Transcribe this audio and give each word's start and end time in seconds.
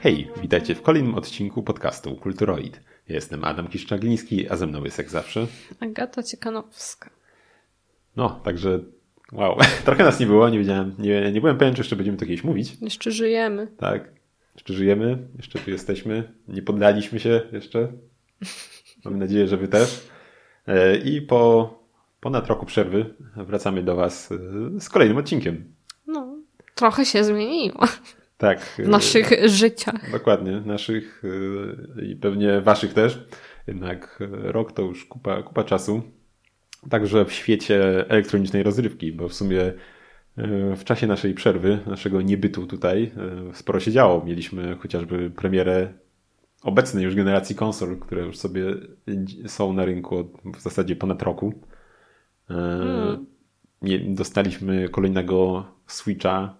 Hej, 0.00 0.30
witajcie 0.42 0.74
w 0.74 0.82
kolejnym 0.82 1.14
odcinku 1.14 1.62
podcastu 1.62 2.14
Kulturoid. 2.14 2.80
Ja 3.08 3.14
jestem 3.14 3.44
Adam 3.44 3.68
Kiszczagliński, 3.68 4.50
a 4.50 4.56
ze 4.56 4.66
mną 4.66 4.84
jest 4.84 4.98
jak 4.98 5.10
zawsze 5.10 5.46
Agata 5.80 6.22
Ciekanowska. 6.22 7.10
No, 8.16 8.40
także 8.44 8.80
wow, 9.32 9.58
trochę 9.84 10.04
nas 10.04 10.20
nie 10.20 10.26
było, 10.26 10.48
nie 10.48 10.58
wiedziałem, 10.58 10.94
nie, 10.98 11.32
nie 11.32 11.40
byłem 11.40 11.58
pewien, 11.58 11.74
czy 11.74 11.80
jeszcze 11.80 11.96
będziemy 11.96 12.18
to 12.18 12.26
kiedyś 12.26 12.44
mówić. 12.44 12.76
Jeszcze 12.80 13.10
żyjemy. 13.10 13.68
Tak, 13.76 14.12
jeszcze 14.54 14.74
żyjemy, 14.74 15.28
jeszcze 15.36 15.58
tu 15.58 15.70
jesteśmy, 15.70 16.32
nie 16.48 16.62
poddaliśmy 16.62 17.20
się 17.20 17.42
jeszcze. 17.52 17.92
Mam 19.04 19.18
nadzieję, 19.18 19.48
że 19.48 19.56
wy 19.56 19.68
też. 19.68 20.08
E, 20.66 20.96
I 20.96 21.22
po 21.22 21.74
ponad 22.20 22.46
roku 22.46 22.66
przerwy 22.66 23.14
wracamy 23.36 23.82
do 23.82 23.96
was 23.96 24.32
e, 24.32 24.80
z 24.80 24.88
kolejnym 24.88 25.16
odcinkiem. 25.16 25.74
No, 26.06 26.36
trochę 26.74 27.04
się 27.04 27.24
zmieniło 27.24 27.80
Tak. 28.36 28.60
w 28.60 28.88
naszych 28.88 29.48
życiach. 29.48 30.10
Dokładnie, 30.12 30.60
naszych 30.60 31.22
e, 31.98 32.04
i 32.04 32.16
pewnie 32.16 32.60
waszych 32.60 32.94
też. 32.94 33.26
Jednak 33.66 34.18
rok 34.30 34.72
to 34.72 34.82
już 34.82 35.04
kupa, 35.04 35.42
kupa 35.42 35.64
czasu. 35.64 36.02
Także 36.90 37.24
w 37.24 37.32
świecie 37.32 38.10
elektronicznej 38.10 38.62
rozrywki, 38.62 39.12
bo 39.12 39.28
w 39.28 39.34
sumie 39.34 39.72
w 40.76 40.84
czasie 40.84 41.06
naszej 41.06 41.34
przerwy, 41.34 41.78
naszego 41.86 42.22
niebytu 42.22 42.66
tutaj, 42.66 43.12
sporo 43.52 43.80
się 43.80 43.92
działo. 43.92 44.24
Mieliśmy 44.24 44.76
chociażby 44.76 45.30
premierę 45.30 45.92
obecnej 46.62 47.04
już 47.04 47.14
generacji 47.14 47.56
konsol, 47.56 47.98
które 47.98 48.22
już 48.22 48.38
sobie 48.38 48.64
są 49.46 49.72
na 49.72 49.84
rynku 49.84 50.16
od 50.16 50.26
w 50.56 50.60
zasadzie 50.60 50.96
ponad 50.96 51.22
roku. 51.22 51.54
Mm. 52.48 53.26
Dostaliśmy 54.14 54.88
kolejnego 54.88 55.66
Switcha 55.86 56.56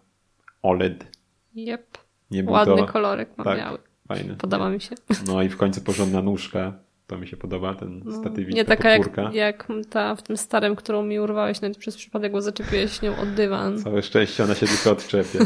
OLED. 0.63 1.16
Yep. 1.57 1.99
Nie 2.31 2.45
Ładny 2.45 2.77
to... 2.77 2.87
kolorek 2.87 3.39
ma 3.39 3.45
tak, 3.45 3.59
biały. 3.59 3.79
Fajny. 4.09 4.37
Podoba 4.37 4.71
mi 4.71 4.81
się. 4.81 4.95
No 5.27 5.43
i 5.43 5.49
w 5.49 5.57
końcu 5.57 5.81
porządna 5.81 6.23
nóżka. 6.23 6.73
To 7.07 7.19
mi 7.19 7.29
się 7.29 7.37
podoba, 7.37 7.75
ten 7.75 8.03
no, 8.05 8.13
statywik. 8.13 8.55
Nie 8.55 8.65
taka 8.65 8.91
jak, 8.91 9.11
jak, 9.33 9.69
ta 9.91 10.15
w 10.15 10.23
tym 10.23 10.37
starym, 10.37 10.77
którą 10.77 11.03
mi 11.03 11.21
urwałeś, 11.21 11.61
nawet 11.61 11.79
przez 11.79 11.97
przypadek, 11.97 12.33
bo 12.33 12.43
zaczepiłeś 12.43 13.03
nią 13.03 13.17
od 13.17 13.35
dywan. 13.35 13.79
Całe 13.79 14.03
szczęście 14.03 14.45
ona 14.45 14.55
się 14.55 14.67
tylko 14.67 14.91
odczepia. 14.91 15.39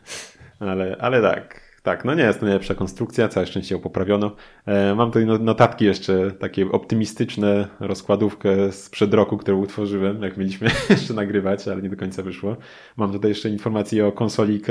ale, 0.60 0.96
ale 1.00 1.22
tak, 1.22 1.67
tak, 1.82 2.04
no 2.04 2.14
nie 2.14 2.22
jest 2.22 2.40
to 2.40 2.46
najlepsza 2.46 2.74
konstrukcja, 2.74 3.28
całe 3.28 3.46
szczęście 3.46 3.74
ją 3.74 3.80
poprawiono. 3.80 4.36
E, 4.66 4.94
mam 4.94 5.08
tutaj 5.08 5.26
no, 5.26 5.38
notatki 5.38 5.84
jeszcze, 5.84 6.30
takie 6.30 6.72
optymistyczne, 6.72 7.68
rozkładówkę 7.80 8.72
sprzed 8.72 9.14
roku, 9.14 9.36
którą 9.36 9.58
utworzyłem, 9.58 10.22
jak 10.22 10.36
mieliśmy 10.36 10.70
jeszcze 10.90 11.14
nagrywać, 11.14 11.68
ale 11.68 11.82
nie 11.82 11.90
do 11.90 11.96
końca 11.96 12.22
wyszło. 12.22 12.56
Mam 12.96 13.12
tutaj 13.12 13.30
jeszcze 13.30 13.48
informacje 13.48 14.06
o 14.06 14.12
konsoli 14.12 14.60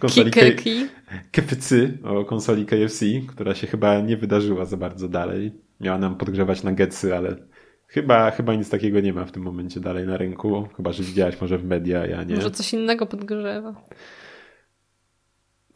konsoli 0.00 0.30
KFC, 1.32 1.74
o 2.04 2.24
konsoli 2.24 2.66
KFC, 2.66 3.06
która 3.28 3.54
się 3.54 3.66
chyba 3.66 4.00
nie 4.00 4.16
wydarzyła 4.16 4.64
za 4.64 4.76
bardzo 4.76 5.08
dalej. 5.08 5.52
Miała 5.80 5.98
nam 5.98 6.16
podgrzewać 6.16 6.62
nuggetsy, 6.62 7.16
ale 7.16 7.36
Chyba, 7.90 8.30
chyba 8.30 8.54
nic 8.54 8.70
takiego 8.70 9.00
nie 9.00 9.12
ma 9.12 9.24
w 9.24 9.32
tym 9.32 9.42
momencie 9.42 9.80
dalej 9.80 10.06
na 10.06 10.16
rynku. 10.16 10.68
Chyba, 10.76 10.92
że 10.92 11.02
widziałaś 11.02 11.40
może 11.40 11.58
w 11.58 11.64
media, 11.64 12.06
ja 12.06 12.24
nie. 12.24 12.34
Może 12.34 12.50
coś 12.50 12.72
innego 12.72 13.06
podgrzewa 13.06 13.74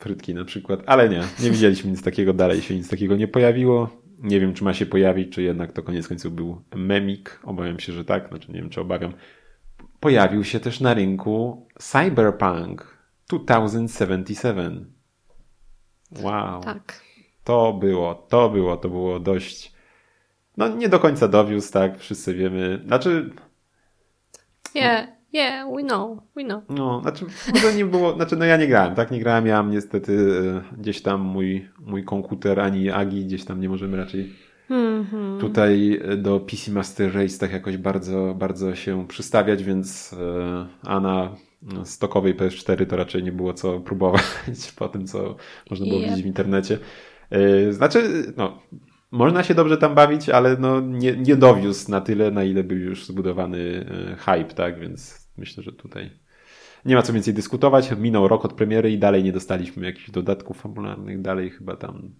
frytki 0.02 0.34
na 0.34 0.44
przykład, 0.44 0.80
ale 0.86 1.08
nie, 1.08 1.22
nie 1.40 1.50
widzieliśmy 1.50 1.90
nic 1.90 2.02
takiego, 2.02 2.34
dalej 2.34 2.62
się 2.62 2.74
nic 2.76 2.88
takiego 2.88 3.16
nie 3.16 3.28
pojawiło. 3.28 3.88
Nie 4.18 4.40
wiem, 4.40 4.54
czy 4.54 4.64
ma 4.64 4.74
się 4.74 4.86
pojawić, 4.86 5.32
czy 5.32 5.42
jednak 5.42 5.72
to 5.72 5.82
koniec 5.82 6.08
końców 6.08 6.32
był 6.34 6.62
memik. 6.74 7.40
Obawiam 7.44 7.80
się, 7.80 7.92
że 7.92 8.04
tak, 8.04 8.28
znaczy 8.28 8.52
nie 8.52 8.60
wiem, 8.60 8.70
czy 8.70 8.80
obawiam. 8.80 9.12
Pojawił 10.00 10.44
się 10.44 10.60
też 10.60 10.80
na 10.80 10.94
rynku 10.94 11.66
Cyberpunk 11.78 12.98
2077. 13.28 14.92
Wow. 16.22 16.62
Tak. 16.62 17.02
To 17.44 17.72
było, 17.72 18.14
to 18.14 18.50
było, 18.50 18.76
to 18.76 18.88
było 18.88 19.20
dość. 19.20 19.72
No, 20.56 20.68
nie 20.68 20.88
do 20.88 21.00
końca 21.00 21.28
dowiózł, 21.28 21.72
tak, 21.72 21.98
wszyscy 21.98 22.34
wiemy. 22.34 22.82
Znaczy. 22.86 23.30
Nie, 24.74 25.16
Yeah, 25.32 25.66
we 25.76 25.82
know, 25.82 26.18
we 26.36 26.44
know. 26.44 26.62
No, 26.68 27.00
znaczy, 27.00 27.24
może 27.54 27.74
nie 27.74 27.84
było, 27.84 28.14
znaczy, 28.14 28.36
no 28.36 28.44
ja 28.44 28.56
nie 28.56 28.66
grałem, 28.66 28.94
tak? 28.94 29.10
Nie 29.10 29.20
grałem, 29.20 29.46
ja 29.46 29.62
niestety 29.62 30.42
e, 30.72 30.76
gdzieś 30.78 31.02
tam 31.02 31.20
mój, 31.20 31.68
mój 31.86 32.04
komputer, 32.04 32.60
ani 32.60 32.90
Agi, 32.90 33.24
gdzieś 33.24 33.44
tam 33.44 33.60
nie 33.60 33.68
możemy 33.68 33.96
raczej 33.96 34.32
mm 34.70 35.04
-hmm. 35.04 35.40
tutaj 35.40 36.00
e, 36.04 36.16
do 36.16 36.40
PC 36.40 36.70
Master 36.70 37.14
Race 37.14 37.38
tak 37.38 37.52
jakoś 37.52 37.76
bardzo, 37.76 38.34
bardzo 38.38 38.74
się 38.74 39.08
przystawiać, 39.08 39.64
więc 39.64 40.16
e, 40.20 40.66
a 40.82 41.00
na 41.00 41.36
stokowej 41.84 42.36
PS4 42.36 42.86
to 42.86 42.96
raczej 42.96 43.22
nie 43.22 43.32
było 43.32 43.54
co 43.54 43.80
próbować 43.80 44.72
po 44.78 44.88
tym, 44.88 45.06
co 45.06 45.36
można 45.70 45.86
było 45.86 46.00
yep. 46.00 46.08
widzieć 46.08 46.24
w 46.24 46.26
internecie. 46.26 46.78
Znaczy, 47.70 48.32
no, 48.36 48.58
można 49.10 49.42
się 49.42 49.54
dobrze 49.54 49.76
tam 49.76 49.94
bawić, 49.94 50.28
ale 50.28 50.56
no 50.56 50.80
nie, 50.80 51.16
nie 51.16 51.36
dowiózł 51.36 51.90
na 51.90 52.00
tyle, 52.00 52.30
na 52.30 52.44
ile 52.44 52.64
był 52.64 52.78
już 52.78 53.06
zbudowany 53.06 53.86
hype, 54.18 54.54
tak? 54.54 54.80
Więc 54.80 55.21
Myślę, 55.36 55.62
że 55.62 55.72
tutaj 55.72 56.10
nie 56.84 56.94
ma 56.94 57.02
co 57.02 57.12
więcej 57.12 57.34
dyskutować. 57.34 57.90
Minął 57.98 58.28
rok 58.28 58.44
od 58.44 58.52
premiery 58.52 58.90
i 58.90 58.98
dalej 58.98 59.24
nie 59.24 59.32
dostaliśmy 59.32 59.86
jakichś 59.86 60.10
dodatków 60.10 60.60
fabularnych. 60.60 61.22
Dalej 61.22 61.50
chyba 61.50 61.76
tam. 61.76 62.10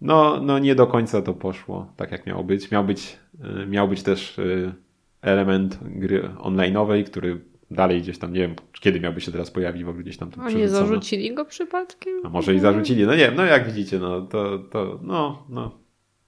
No, 0.00 0.40
no 0.42 0.58
nie 0.58 0.74
do 0.74 0.86
końca 0.86 1.22
to 1.22 1.34
poszło 1.34 1.92
tak, 1.96 2.12
jak 2.12 2.26
miało 2.26 2.44
być. 2.44 2.70
Miał 2.70 2.84
być, 2.84 3.18
y, 3.62 3.66
miał 3.66 3.88
być 3.88 4.02
też 4.02 4.38
y, 4.38 4.74
element 5.22 5.78
gry 5.82 6.22
online'owej, 6.22 7.04
który 7.04 7.40
dalej 7.70 8.02
gdzieś 8.02 8.18
tam, 8.18 8.32
nie 8.32 8.40
wiem, 8.40 8.54
kiedy 8.80 9.00
miałby 9.00 9.20
się 9.20 9.32
teraz 9.32 9.50
pojawić, 9.50 9.84
w 9.84 9.88
ogóle 9.88 10.04
gdzieś 10.04 10.16
tam. 10.16 10.30
A 10.38 10.50
nie 10.50 10.68
zarzucili 10.68 11.34
go 11.34 11.44
przypadkiem? 11.44 12.14
A 12.24 12.28
może 12.28 12.54
i 12.54 12.60
zarzucili. 12.60 13.06
No 13.06 13.12
nie 13.12 13.18
wiem, 13.18 13.34
no 13.36 13.44
jak 13.44 13.66
widzicie, 13.66 13.98
no 13.98 14.20
to, 14.20 14.58
to 14.58 15.00
no, 15.02 15.46
no, 15.48 15.78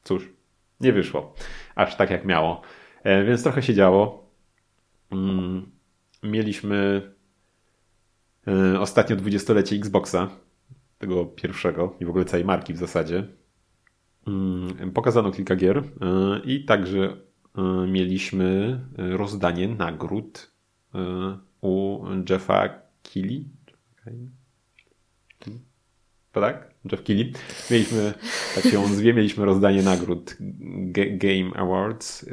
cóż, 0.02 0.28
nie 0.80 0.92
wyszło. 0.92 1.34
Aż 1.74 1.96
tak 1.96 2.10
jak 2.10 2.24
miało. 2.24 2.62
E, 3.02 3.24
więc 3.24 3.42
trochę 3.42 3.62
się 3.62 3.74
działo. 3.74 4.30
Mm 5.10 5.72
mieliśmy 6.22 7.02
e, 8.48 8.80
ostatnio 8.80 9.16
dwudziestolecie 9.16 9.76
Xboxa, 9.76 10.30
tego 10.98 11.26
pierwszego 11.26 11.96
i 12.00 12.04
w 12.04 12.08
ogóle 12.08 12.24
całej 12.24 12.46
marki 12.46 12.74
w 12.74 12.78
zasadzie. 12.78 13.26
Mm, 14.26 14.92
pokazano 14.92 15.30
kilka 15.30 15.56
gier 15.56 15.78
e, 15.78 15.82
i 16.44 16.64
także 16.64 17.16
e, 17.58 17.86
mieliśmy 17.86 18.80
rozdanie 18.96 19.68
nagród 19.68 20.52
u 21.60 22.04
Jeffa 22.30 22.68
Keighley 23.02 23.44
tak? 26.40 26.74
Jeff 26.92 27.02
Keighley. 27.02 27.32
Mieliśmy, 27.70 28.14
tak 28.54 28.64
się 28.64 28.80
on 28.80 28.94
zwie, 28.94 29.14
mieliśmy 29.14 29.44
rozdanie 29.44 29.82
nagród 29.82 30.36
Game 31.12 31.54
Awards 31.54 32.22
y, 32.22 32.28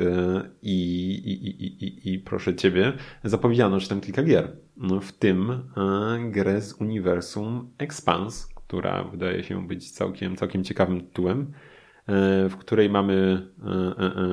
i, 0.61 1.11
i, 1.25 1.47
i, 1.47 1.85
i, 1.85 2.13
i 2.13 2.19
proszę 2.19 2.55
Ciebie, 2.55 2.93
zapowiedziano, 3.23 3.79
że 3.79 3.87
tam 3.87 4.01
kilka 4.01 4.23
gier. 4.23 4.57
No, 4.77 4.99
w 5.01 5.11
tym 5.11 5.51
y, 5.51 6.31
grę 6.31 6.61
z 6.61 6.73
uniwersum 6.73 7.69
Expanse, 7.77 8.47
która 8.55 9.03
wydaje 9.03 9.43
się 9.43 9.67
być 9.67 9.91
całkiem, 9.91 10.35
całkiem 10.35 10.63
ciekawym 10.63 11.01
tytułem, 11.01 11.41
y, 11.41 12.49
w 12.49 12.57
której 12.57 12.89
mamy, 12.89 13.47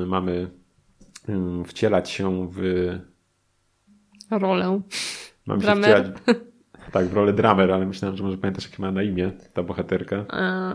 mamy 0.06 0.50
wcielać 1.66 2.10
się 2.10 2.48
w 2.52 2.60
rolę. 4.30 4.80
Mamy 5.46 5.62
się 5.62 5.76
wcielać 5.76 6.06
tak, 6.92 7.06
w 7.06 7.12
rolę 7.12 7.32
dramer, 7.32 7.72
ale 7.72 7.86
myślałem, 7.86 8.16
że 8.16 8.24
może 8.24 8.38
pamiętasz, 8.38 8.64
jakie 8.64 8.82
ma 8.82 8.92
na 8.92 9.02
imię 9.02 9.32
ta 9.52 9.62
bohaterka. 9.62 10.24
A, 10.28 10.74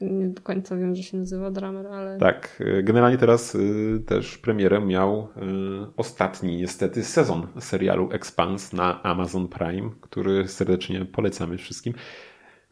nie 0.00 0.28
do 0.28 0.42
końca 0.42 0.76
wiem, 0.76 0.94
że 0.94 1.02
się 1.02 1.16
nazywa 1.16 1.50
dramer, 1.50 1.86
ale... 1.86 2.18
Tak, 2.18 2.62
generalnie 2.82 3.18
teraz 3.18 3.54
y, 3.54 4.02
też 4.06 4.38
premierę 4.38 4.80
miał 4.80 5.28
y, 5.36 5.96
ostatni 5.96 6.56
niestety 6.56 7.04
sezon 7.04 7.46
serialu 7.60 8.08
Expanse 8.12 8.76
na 8.76 9.02
Amazon 9.02 9.48
Prime, 9.48 9.90
który 10.00 10.48
serdecznie 10.48 11.04
polecamy 11.04 11.58
wszystkim. 11.58 11.94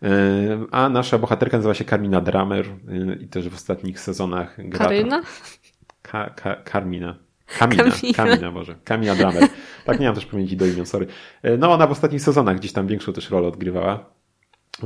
Y, 0.02 0.06
a 0.70 0.88
nasza 0.88 1.18
bohaterka 1.18 1.56
nazywa 1.56 1.74
się 1.74 1.84
Carmina 1.84 2.20
Dramer 2.20 2.66
i 3.20 3.28
też 3.28 3.48
w 3.48 3.54
ostatnich 3.54 4.00
sezonach 4.00 4.68
gra... 4.68 4.78
Karyna? 4.78 5.22
Ka, 6.02 6.30
ka, 6.30 6.62
Carmina. 6.72 7.18
Kamina, 7.58 7.84
Kamina, 7.84 8.14
Kamina 8.16 8.52
Boże. 8.52 8.74
Kamina 8.84 9.14
Dramer. 9.14 9.48
Tak, 9.86 10.00
nie 10.00 10.06
mam 10.06 10.14
też 10.14 10.26
pamięci 10.26 10.56
do 10.56 10.66
imion, 10.66 10.86
sorry. 10.86 11.06
E, 11.42 11.56
no 11.56 11.72
ona 11.72 11.86
w 11.86 11.90
ostatnich 11.90 12.22
sezonach 12.22 12.56
gdzieś 12.56 12.72
tam 12.72 12.86
większą 12.86 13.12
też 13.12 13.30
rolę 13.30 13.48
odgrywała 13.48 14.10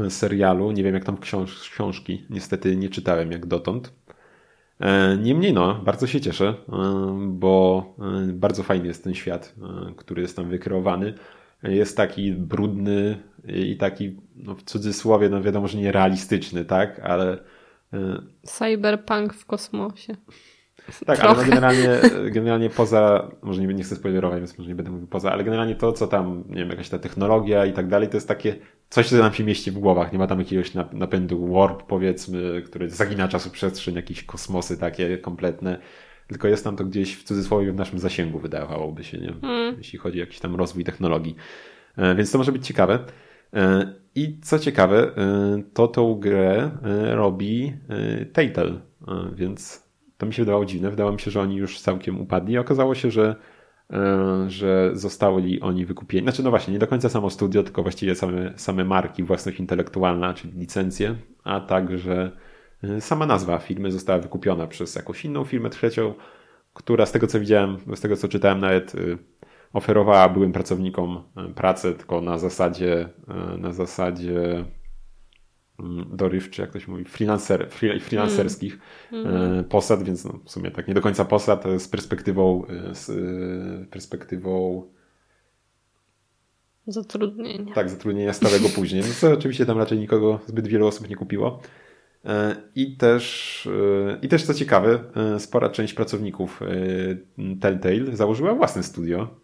serialu. 0.08 0.72
Nie 0.72 0.82
wiem 0.82 0.94
jak 0.94 1.04
tam 1.04 1.18
książ 1.18 1.70
książki, 1.70 2.26
niestety 2.30 2.76
nie 2.76 2.88
czytałem 2.88 3.32
jak 3.32 3.46
dotąd. 3.46 3.92
E, 4.80 5.16
niemniej 5.16 5.52
no, 5.52 5.74
bardzo 5.74 6.06
się 6.06 6.20
cieszę, 6.20 6.54
e, 6.68 7.18
bo 7.28 7.84
bardzo 8.32 8.62
fajny 8.62 8.86
jest 8.86 9.04
ten 9.04 9.14
świat, 9.14 9.54
który 9.96 10.22
jest 10.22 10.36
tam 10.36 10.48
wykreowany. 10.48 11.14
Jest 11.62 11.96
taki 11.96 12.32
brudny 12.32 13.22
i 13.48 13.76
taki, 13.76 14.16
no 14.36 14.54
w 14.54 14.62
cudzysłowie, 14.62 15.28
no 15.28 15.42
wiadomo, 15.42 15.68
że 15.68 15.78
nie 15.78 15.92
realistyczny, 15.92 16.64
tak, 16.64 16.98
ale... 16.98 17.38
Cyberpunk 18.42 19.34
w 19.34 19.46
kosmosie. 19.46 20.16
Tak, 21.06 21.18
Trochę. 21.18 21.22
ale 21.22 21.38
no 21.38 21.48
generalnie, 21.48 21.88
generalnie 22.30 22.70
poza, 22.70 23.30
może 23.42 23.62
nie, 23.62 23.74
nie 23.74 23.84
chcę 23.84 23.96
spoilerować, 23.96 24.38
więc 24.38 24.58
może 24.58 24.68
nie 24.68 24.74
będę 24.74 24.90
mówił 24.90 25.06
poza, 25.06 25.32
ale 25.32 25.44
generalnie 25.44 25.74
to, 25.74 25.92
co 25.92 26.06
tam, 26.06 26.44
nie 26.48 26.56
wiem, 26.56 26.68
jakaś 26.68 26.88
ta 26.88 26.98
technologia 26.98 27.66
i 27.66 27.72
tak 27.72 27.88
dalej, 27.88 28.08
to 28.08 28.16
jest 28.16 28.28
takie 28.28 28.56
coś, 28.88 29.08
co 29.08 29.16
nam 29.16 29.32
się 29.32 29.44
mieści 29.44 29.70
w 29.70 29.78
głowach. 29.78 30.12
Nie 30.12 30.18
ma 30.18 30.26
tam 30.26 30.38
jakiegoś 30.38 30.72
napędu 30.92 31.52
warp, 31.52 31.82
powiedzmy, 31.82 32.62
który 32.66 32.90
zagina 32.90 33.28
czasu 33.28 33.50
przestrzeń, 33.50 33.94
jakieś 33.94 34.24
kosmosy 34.24 34.78
takie 34.78 35.18
kompletne. 35.18 35.78
Tylko 36.26 36.48
jest 36.48 36.64
tam 36.64 36.76
to 36.76 36.84
gdzieś 36.84 37.16
w 37.16 37.24
cudzysłowie 37.24 37.72
w 37.72 37.76
naszym 37.76 37.98
zasięgu, 37.98 38.38
wydawałoby 38.38 39.04
się, 39.04 39.18
nie? 39.18 39.32
Hmm. 39.40 39.74
Jeśli 39.78 39.98
chodzi 39.98 40.18
o 40.18 40.20
jakiś 40.20 40.40
tam 40.40 40.56
rozwój 40.56 40.84
technologii. 40.84 41.36
E, 41.96 42.14
więc 42.14 42.32
to 42.32 42.38
może 42.38 42.52
być 42.52 42.66
ciekawe. 42.66 42.98
E, 43.54 43.94
I 44.14 44.40
co 44.42 44.58
ciekawe, 44.58 45.16
e, 45.16 45.62
to 45.74 45.88
tą 45.88 46.14
grę 46.14 46.70
robi 47.10 47.72
Telltale, 48.32 48.80
więc 49.34 49.89
to 50.20 50.26
mi 50.26 50.34
się 50.34 50.42
wydawało 50.42 50.64
dziwne. 50.64 50.90
Wydawało 50.90 51.12
mi 51.14 51.20
się, 51.20 51.30
że 51.30 51.40
oni 51.40 51.56
już 51.56 51.80
całkiem 51.80 52.20
upadli. 52.20 52.58
Okazało 52.58 52.94
się, 52.94 53.10
że, 53.10 53.36
że 54.46 54.90
zostali 54.92 55.60
oni 55.60 55.86
wykupieni. 55.86 56.24
Znaczy, 56.24 56.42
no 56.42 56.50
właśnie, 56.50 56.72
nie 56.72 56.78
do 56.78 56.86
końca 56.86 57.08
samo 57.08 57.30
studio, 57.30 57.62
tylko 57.62 57.82
właściwie 57.82 58.14
same, 58.14 58.52
same 58.56 58.84
marki, 58.84 59.22
własność 59.22 59.60
intelektualna, 59.60 60.34
czyli 60.34 60.52
licencje, 60.52 61.16
a 61.44 61.60
także 61.60 62.30
sama 63.00 63.26
nazwa 63.26 63.58
firmy 63.58 63.92
została 63.92 64.18
wykupiona 64.18 64.66
przez 64.66 64.94
jakąś 64.94 65.24
inną 65.24 65.44
firmę 65.44 65.70
trzecią, 65.70 66.14
która 66.74 67.06
z 67.06 67.12
tego 67.12 67.26
co 67.26 67.40
widziałem, 67.40 67.76
z 67.94 68.00
tego 68.00 68.16
co 68.16 68.28
czytałem 68.28 68.60
nawet 68.60 68.96
oferowała 69.72 70.28
byłym 70.28 70.52
pracownikom 70.52 71.22
e, 71.36 71.54
pracę 71.54 71.92
tylko 71.92 72.20
na 72.20 72.38
zasadzie, 72.38 73.08
e, 73.28 73.58
na 73.58 73.72
zasadzie 73.72 74.64
mm, 75.80 76.16
dorywczy, 76.16 76.62
jak 76.62 76.72
to 76.72 76.80
się 76.80 76.90
mówi, 76.90 77.04
freelancer, 77.04 77.70
freelancerskich 78.00 78.78
mm. 79.12 79.26
mm. 79.26 79.64
posad, 79.64 80.02
więc 80.02 80.24
no 80.24 80.38
w 80.44 80.50
sumie 80.50 80.70
tak 80.70 80.88
nie 80.88 80.94
do 80.94 81.00
końca 81.00 81.24
posad 81.24 81.64
z 81.78 81.88
perspektywą 81.88 82.62
z 82.92 83.10
perspektywą 83.88 84.82
zatrudnienia. 86.86 87.74
Tak, 87.74 87.90
zatrudnienia 87.90 88.32
stałego 88.32 88.68
później. 88.76 89.02
No 89.02 89.14
co 89.14 89.32
oczywiście 89.32 89.66
tam 89.66 89.78
raczej 89.78 89.98
nikogo, 89.98 90.40
zbyt 90.46 90.68
wielu 90.68 90.86
osób 90.86 91.08
nie 91.08 91.16
kupiło. 91.16 91.60
I 92.74 92.96
też, 92.96 93.68
I 94.22 94.28
też 94.28 94.44
co 94.44 94.54
ciekawe, 94.54 94.98
spora 95.38 95.68
część 95.68 95.94
pracowników 95.94 96.60
Telltale 97.60 98.16
założyła 98.16 98.54
własne 98.54 98.82
studio 98.82 99.40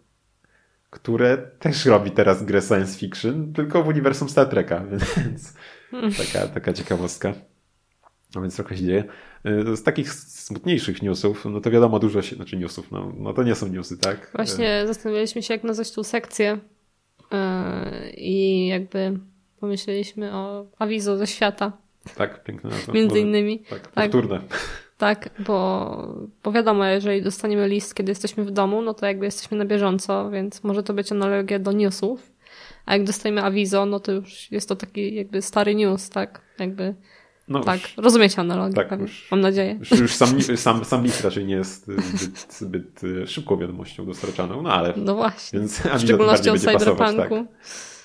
które 0.89 1.37
też 1.37 1.85
robi 1.85 2.11
teraz 2.11 2.45
grę 2.45 2.61
science 2.61 2.99
fiction, 2.99 3.53
tylko 3.53 3.83
w 3.83 3.87
uniwersum 3.87 4.29
Star 4.29 4.47
Treka, 4.47 4.83
więc 5.17 5.53
taka, 5.91 6.47
taka 6.47 6.73
ciekawostka. 6.73 7.33
No 8.35 8.41
więc 8.41 8.55
trochę 8.55 8.77
się 8.77 8.85
dzieje. 8.85 9.03
Y, 9.71 9.77
z 9.77 9.83
takich 9.83 10.13
smutniejszych 10.13 11.01
newsów, 11.01 11.45
no 11.45 11.61
to 11.61 11.71
wiadomo 11.71 11.99
dużo 11.99 12.21
się, 12.21 12.35
znaczy 12.35 12.57
newsów, 12.57 12.91
no, 12.91 13.13
no 13.17 13.33
to 13.33 13.43
nie 13.43 13.55
są 13.55 13.67
newsy, 13.67 13.97
tak? 13.97 14.31
Właśnie 14.35 14.81
y, 14.81 14.87
zastanawialiśmy 14.87 15.43
się, 15.43 15.53
jak 15.53 15.63
nazwać 15.63 15.91
tą 15.91 16.03
sekcję 16.03 16.59
yy, 17.31 18.09
i 18.09 18.67
jakby 18.67 19.19
pomyśleliśmy 19.59 20.33
o 20.33 20.65
awizo 20.79 21.17
ze 21.17 21.27
świata. 21.27 21.71
Tak, 22.15 22.43
piękne 22.43 22.69
nazwa. 22.69 22.93
Między 22.93 23.19
innymi. 23.19 23.59
Tak, 23.59 23.87
powtórne. 23.87 24.39
Tak. 24.39 24.59
Tak, 24.97 25.29
bo, 25.39 26.27
bo 26.43 26.51
wiadomo, 26.51 26.85
jeżeli 26.85 27.21
dostaniemy 27.21 27.67
list, 27.67 27.95
kiedy 27.95 28.11
jesteśmy 28.11 28.45
w 28.45 28.51
domu, 28.51 28.81
no 28.81 28.93
to 28.93 29.05
jakby 29.05 29.25
jesteśmy 29.25 29.57
na 29.57 29.65
bieżąco, 29.65 30.29
więc 30.29 30.63
może 30.63 30.83
to 30.83 30.93
być 30.93 31.11
analogia 31.11 31.59
do 31.59 31.71
newsów. 31.71 32.31
A 32.87 32.93
jak 32.93 33.03
dostajemy 33.03 33.43
awizo, 33.43 33.85
no 33.85 33.99
to 33.99 34.11
już 34.11 34.51
jest 34.51 34.69
to 34.69 34.75
taki 34.75 35.15
jakby 35.15 35.41
stary 35.41 35.75
news, 35.75 36.09
tak? 36.09 36.41
Jakby. 36.59 36.95
No 37.47 37.63
tak, 37.63 37.81
już, 37.81 37.97
rozumiecie 37.97 38.41
analogię, 38.41 38.73
tak, 38.73 38.99
już, 38.99 39.27
mam 39.31 39.41
nadzieję. 39.41 39.79
Już, 39.79 39.99
już 39.99 40.13
sam, 40.13 40.41
sam, 40.41 40.85
sam 40.85 41.03
list 41.03 41.23
raczej 41.23 41.45
nie 41.45 41.55
jest 41.55 41.87
zbyt, 41.87 42.53
zbyt 42.53 43.01
e, 43.23 43.27
szybką 43.27 43.57
wiadomością 43.57 44.05
dostarczaną, 44.05 44.61
no 44.61 44.73
ale. 44.73 44.93
No 44.97 45.15
właśnie. 45.15 45.59
Więc 45.59 45.79
w 45.97 46.01
szczególności 46.01 46.49
o 46.49 46.57
cyberpunku. 46.57 47.17
Tak. 47.17 47.31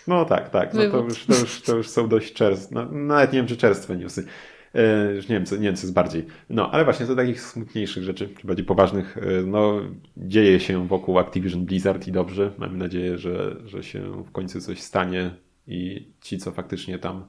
No 0.06 0.24
tak, 0.24 0.50
tak. 0.50 0.74
No 0.74 0.80
to, 0.90 0.96
już, 0.98 1.26
to, 1.26 1.34
już, 1.34 1.62
to 1.62 1.76
już 1.76 1.88
są 1.88 2.08
dość 2.08 2.32
czerstwe. 2.32 2.74
No, 2.74 2.84
nawet 2.92 3.32
nie 3.32 3.38
wiem, 3.38 3.46
czy 3.46 3.56
czerstwe 3.56 3.96
newsy. 3.96 4.26
E, 4.74 5.12
już 5.14 5.28
nie 5.28 5.36
wiem, 5.36 5.46
co, 5.46 5.56
nie 5.56 5.62
wiem, 5.62 5.76
co 5.76 5.82
jest 5.82 5.94
bardziej. 5.94 6.26
No, 6.50 6.70
ale 6.70 6.84
właśnie 6.84 7.06
do 7.06 7.16
takich 7.16 7.40
smutniejszych 7.40 8.04
rzeczy, 8.04 8.28
czy 8.40 8.46
bardziej 8.46 8.66
poważnych, 8.66 9.18
e, 9.18 9.42
no, 9.42 9.80
dzieje 10.16 10.60
się 10.60 10.88
wokół 10.88 11.18
Activision 11.18 11.64
Blizzard 11.64 12.08
i 12.08 12.12
dobrze. 12.12 12.52
Mamy 12.58 12.78
nadzieję, 12.78 13.18
że, 13.18 13.56
że 13.64 13.82
się 13.82 14.24
w 14.24 14.32
końcu 14.32 14.60
coś 14.60 14.80
stanie 14.80 15.30
i 15.66 16.08
ci, 16.20 16.38
co 16.38 16.52
faktycznie 16.52 16.98
tam 16.98 17.24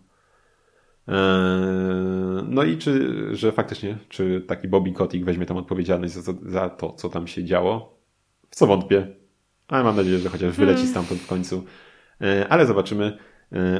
e, 1.07 1.13
no 2.47 2.63
i 2.63 2.77
czy, 2.77 3.13
że 3.35 3.51
faktycznie, 3.51 3.97
czy 4.09 4.43
taki 4.47 4.67
Bobby 4.67 4.91
Kotick 4.91 5.25
weźmie 5.25 5.45
tam 5.45 5.57
odpowiedzialność 5.57 6.13
za, 6.13 6.33
za 6.45 6.69
to, 6.69 6.93
co 6.93 7.09
tam 7.09 7.27
się 7.27 7.43
działo? 7.43 7.99
W 8.49 8.55
co 8.55 8.67
wątpię, 8.67 9.07
ale 9.67 9.83
mam 9.83 9.95
nadzieję, 9.95 10.19
że 10.19 10.29
chociaż 10.29 10.55
wyleci 10.55 10.77
hmm. 10.77 10.91
stamtąd 10.91 11.21
w 11.21 11.27
końcu. 11.27 11.63
Ale 12.49 12.65
zobaczymy. 12.65 13.17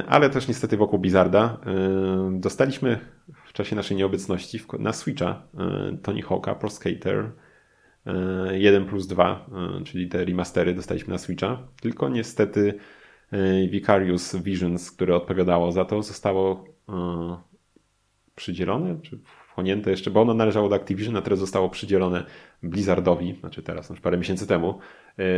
Ale 0.08 0.30
też 0.30 0.48
niestety 0.48 0.76
wokół 0.76 0.98
Blizzarda 0.98 1.60
dostaliśmy 2.30 3.00
czasie 3.54 3.76
naszej 3.76 3.96
nieobecności 3.96 4.60
na 4.78 4.92
Switcha 4.92 5.42
e, 5.58 5.96
Tony 6.02 6.20
Hawk'a 6.20 6.54
Pro 6.54 6.70
Skater 6.70 7.30
1 8.52 8.82
e, 8.82 8.86
plus 8.86 9.06
2, 9.06 9.46
e, 9.80 9.84
czyli 9.84 10.08
te 10.08 10.24
remastery 10.24 10.74
dostaliśmy 10.74 11.12
na 11.12 11.18
Switcha, 11.18 11.68
tylko 11.80 12.08
niestety 12.08 12.74
Vicarious 13.70 14.36
Visions, 14.36 14.90
które 14.90 15.16
odpowiadało 15.16 15.72
za 15.72 15.84
to, 15.84 16.02
zostało 16.02 16.64
przydzielone, 18.34 19.00
czy 19.02 19.18
wchłonięte 19.48 19.90
jeszcze, 19.90 20.10
bo 20.10 20.20
ono 20.20 20.34
należało 20.34 20.68
do 20.68 20.74
Activision, 20.74 21.16
a 21.16 21.22
teraz 21.22 21.38
zostało 21.38 21.68
przydzielone 21.70 22.24
Blizzardowi, 22.62 23.36
znaczy 23.40 23.62
teraz, 23.62 23.90
już 23.90 24.00
parę 24.00 24.18
miesięcy 24.18 24.46
temu. 24.46 24.78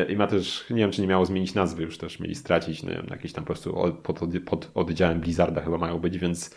I 0.08 0.16
ma 0.16 0.26
też, 0.26 0.70
nie 0.70 0.76
wiem 0.76 0.90
czy 0.90 1.00
nie 1.00 1.06
miało 1.06 1.26
zmienić 1.26 1.54
nazwy, 1.54 1.82
już 1.82 1.98
też 1.98 2.20
mieli 2.20 2.34
stracić, 2.34 2.82
no, 2.82 2.90
jakieś 3.10 3.32
tam 3.32 3.44
po 3.44 3.46
prostu 3.46 3.98
pod, 4.02 4.20
pod 4.46 4.70
oddziałem 4.74 5.20
Blizzarda 5.20 5.60
chyba 5.60 5.78
mają 5.78 5.98
być, 5.98 6.18
więc 6.18 6.50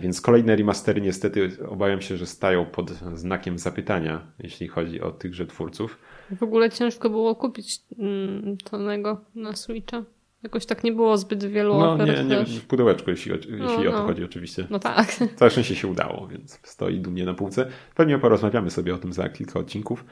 więc 0.00 0.20
kolejne 0.20 0.56
remastery 0.56 1.00
niestety 1.00 1.50
obawiam 1.68 2.00
się, 2.00 2.16
że 2.16 2.26
stają 2.26 2.66
pod 2.66 2.90
znakiem 3.14 3.58
zapytania, 3.58 4.26
jeśli 4.38 4.68
chodzi 4.68 5.00
o 5.00 5.10
tychże 5.10 5.46
twórców. 5.46 5.98
W 6.30 6.42
ogóle 6.42 6.70
ciężko 6.70 7.10
było 7.10 7.34
kupić 7.34 7.82
mm, 7.98 8.56
Tonego 8.56 9.20
na 9.34 9.56
Switcha. 9.56 10.04
Jakoś 10.42 10.66
tak 10.66 10.84
nie 10.84 10.92
było 10.92 11.18
zbyt 11.18 11.44
wielu 11.44 11.78
no, 11.78 11.92
ofert. 11.92 12.10
Nie, 12.10 12.24
nie, 12.24 12.44
w 12.44 12.66
pudełeczku, 12.66 13.10
jeśli, 13.10 13.32
jeśli 13.32 13.58
no, 13.58 13.74
o 13.74 13.82
to 13.82 13.90
no. 13.90 14.06
chodzi 14.06 14.24
oczywiście. 14.24 14.66
No 14.70 14.78
tak. 14.78 15.06
Całe 15.36 15.50
szczęście 15.50 15.74
się 15.74 15.88
udało, 15.88 16.26
więc 16.26 16.60
stoi 16.62 17.00
dumnie 17.00 17.24
na 17.24 17.34
półce. 17.34 17.66
Pewnie 17.94 18.18
porozmawiamy 18.18 18.70
sobie 18.70 18.94
o 18.94 18.98
tym 18.98 19.12
za 19.12 19.28
kilka 19.28 19.58
odcinków, 19.58 20.04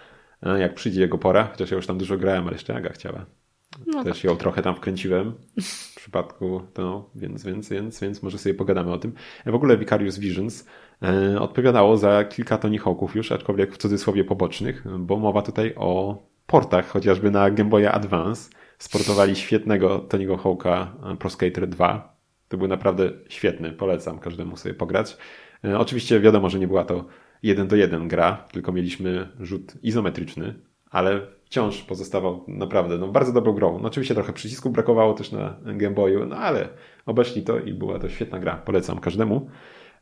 e, 0.43 0.61
jak 0.61 0.75
przyjdzie 0.75 1.01
jego 1.01 1.19
pora, 1.19 1.45
chociaż 1.45 1.71
ja 1.71 1.77
już 1.77 1.87
tam 1.87 1.99
dużo 1.99 2.19
grałem, 2.19 2.45
ale 2.45 2.53
jeszcze 2.53 2.77
Aga 2.77 2.91
chciała. 2.91 3.27
No 3.87 4.05
Też 4.05 4.17
tak. 4.17 4.25
ją 4.25 4.37
trochę 4.37 4.63
tam 4.63 4.75
wkręciłem 4.75 5.33
w 5.61 5.95
przypadku, 5.97 6.63
no, 6.79 7.11
więc, 7.15 7.45
więc, 7.45 7.69
więc, 7.69 8.01
więc 8.01 8.23
może 8.23 8.39
sobie 8.39 8.55
pogadamy 8.55 8.93
o 8.93 8.99
tym. 8.99 9.13
W 9.47 9.55
ogóle 9.55 9.77
Vicarious 9.77 10.19
Visions 10.19 10.67
e, 11.03 11.41
odpowiadało 11.41 11.97
za 11.97 12.25
kilka 12.25 12.59
Tony 12.59 12.79
Hawków 12.79 13.17
już, 13.17 13.33
aczkolwiek 13.33 13.75
w 13.75 13.79
cudzysłowie 13.79 14.25
pobocznych, 14.25 14.85
bo 14.99 15.17
mowa 15.17 15.43
tutaj 15.43 15.75
o 15.77 16.23
portach, 16.47 16.89
chociażby 16.89 17.31
na 17.31 17.51
Game 17.51 17.71
Boy 17.71 17.91
Advance. 17.91 18.51
Sportowali 18.79 19.37
świetnego 19.37 19.99
Tony'ego 19.99 20.39
Hawka 20.39 20.95
e, 21.13 21.17
Pro 21.17 21.31
Skater 21.31 21.69
2. 21.69 22.17
To 22.49 22.57
był 22.57 22.69
naprawdę 22.69 23.11
świetny, 23.29 23.73
polecam 23.73 24.19
każdemu 24.19 24.57
sobie 24.57 24.75
pograć. 24.75 25.17
E, 25.65 25.79
oczywiście 25.79 26.21
wiadomo, 26.21 26.51
że 26.51 26.59
nie 26.59 26.69
była 26.69 26.85
to 26.85 27.05
jeden 27.43 27.69
do 27.69 27.77
jeden 27.77 28.09
gra, 28.09 28.49
tylko 28.53 28.73
mieliśmy 28.73 29.29
rzut 29.41 29.73
izometryczny, 29.83 30.55
ale 30.91 31.21
wciąż 31.53 31.83
pozostawał 31.83 32.45
naprawdę 32.49 32.99
no, 32.99 33.09
bardzo 33.09 33.33
dobrą 33.33 33.53
grą. 33.53 33.79
No, 33.79 33.89
oczywiście 33.89 34.15
trochę 34.15 34.33
przycisków 34.33 34.73
brakowało 34.73 35.15
też 35.15 35.33
na 35.33 35.57
Game 35.65 35.95
Boyu, 35.95 36.27
no 36.27 36.37
ale 36.37 36.69
obeszli 37.07 37.43
to 37.43 37.59
i 37.59 37.75
była 37.75 37.99
to 37.99 38.09
świetna 38.09 38.39
gra. 38.39 38.57
Polecam 38.57 38.99
każdemu. 38.99 39.51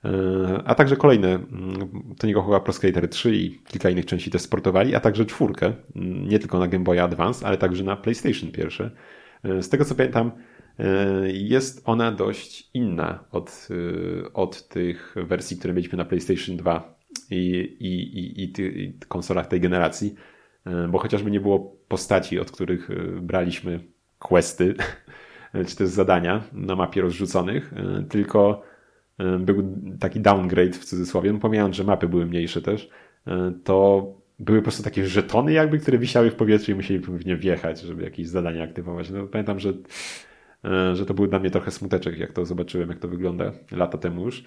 E, 0.05 0.63
a 0.65 0.75
także 0.75 0.97
kolejne, 0.97 1.29
mm, 1.29 2.15
to 2.19 2.27
niego 2.27 2.43
chyba 2.43 2.61
Pro 2.61 2.73
Skater 2.73 3.09
3 3.09 3.37
i 3.37 3.59
kilka 3.69 3.91
innych 3.91 4.07
części 4.07 4.31
też 4.31 4.43
sportowali, 4.43 4.95
a 4.95 5.01
także 5.01 5.27
czwórkę, 5.27 5.73
mm, 5.97 6.29
nie 6.29 6.39
tylko 6.39 6.59
na 6.59 6.69
Game 6.69 6.85
Boy 6.85 7.03
Advance, 7.03 7.47
ale 7.47 7.59
także 7.59 7.85
na 7.85 7.97
PlayStation 7.97 8.51
pierwsze. 8.51 8.91
E, 9.45 9.63
z 9.63 9.69
tego 9.69 9.85
co 9.85 9.95
pamiętam, 9.95 10.31
e, 10.79 10.85
jest 11.33 11.83
ona 11.85 12.13
dość 12.13 12.71
inna 12.75 13.25
od, 13.31 13.69
od 14.35 14.69
tych 14.69 15.15
wersji, 15.17 15.57
które 15.57 15.75
mieliśmy 15.75 15.99
na 15.99 16.05
PlayStation 16.05 16.57
2 16.57 16.95
i, 17.31 17.37
i, 17.81 18.19
i, 18.19 18.43
i, 18.43 18.83
i 18.83 18.93
konsolach 19.09 19.47
tej 19.47 19.61
generacji. 19.61 20.15
E, 20.67 20.89
bo 20.89 20.99
chociażby 20.99 21.31
nie 21.31 21.41
było 21.41 21.77
postaci, 21.89 22.41
od 22.41 22.51
których 22.51 22.91
e, 22.91 22.95
braliśmy 23.21 23.81
questy, 24.19 24.75
czy 25.69 25.77
też 25.77 25.89
zadania 25.89 26.43
na 26.53 26.77
mapie 26.77 27.01
rozrzuconych, 27.01 27.73
e, 27.77 28.03
tylko 28.09 28.63
był 29.41 29.77
taki 30.01 30.21
downgrade 30.21 30.77
w 30.77 30.85
cudzysłowie, 30.85 31.33
no 31.33 31.39
pomijając, 31.39 31.77
że 31.77 31.85
mapy 31.85 32.09
były 32.09 32.27
mniejsze 32.27 32.63
też, 32.63 32.91
to 33.65 34.05
były 34.39 34.59
po 34.59 34.63
prostu 34.63 34.83
takie 34.83 35.07
żetony 35.07 35.53
jakby, 35.53 35.79
które 35.79 35.99
wisiały 35.99 36.31
w 36.31 36.35
powietrzu 36.35 36.73
i 36.73 36.75
musieli 36.75 37.01
w 37.01 37.27
nie 37.27 37.37
wjechać, 37.37 37.81
żeby 37.81 38.03
jakieś 38.03 38.29
zadania 38.29 38.65
aktywować. 38.65 39.11
No, 39.11 39.27
pamiętam, 39.27 39.61
że 39.61 39.73
że 40.95 41.07
to 41.07 41.15
był 41.15 41.27
dla 41.27 41.39
mnie 41.39 41.51
trochę 41.51 41.71
smuteczek, 41.71 42.19
jak 42.19 42.33
to 42.33 42.45
zobaczyłem, 42.45 42.89
jak 42.89 42.99
to 42.99 43.09
wygląda 43.09 43.53
lata 43.73 43.99
temu 43.99 44.25
już. 44.25 44.45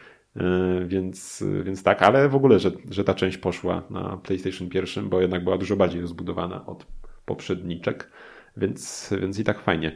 Więc, 0.86 1.44
więc 1.64 1.84
tak, 1.84 2.02
ale 2.02 2.30
w 2.30 2.36
ogóle, 2.36 2.60
że, 2.60 2.72
że 2.90 3.04
ta 3.04 3.14
część 3.14 3.38
poszła 3.38 3.84
na 3.90 4.18
PlayStation 4.18 4.70
1, 4.74 5.10
bo 5.10 5.22
jednak 5.22 5.44
była 5.44 5.58
dużo 5.58 5.76
bardziej 5.76 6.02
rozbudowana 6.02 6.66
od 6.66 6.86
poprzedniczek, 7.26 8.12
więc, 8.58 9.14
więc 9.22 9.40
i 9.40 9.44
tak 9.44 9.60
fajnie. 9.60 9.92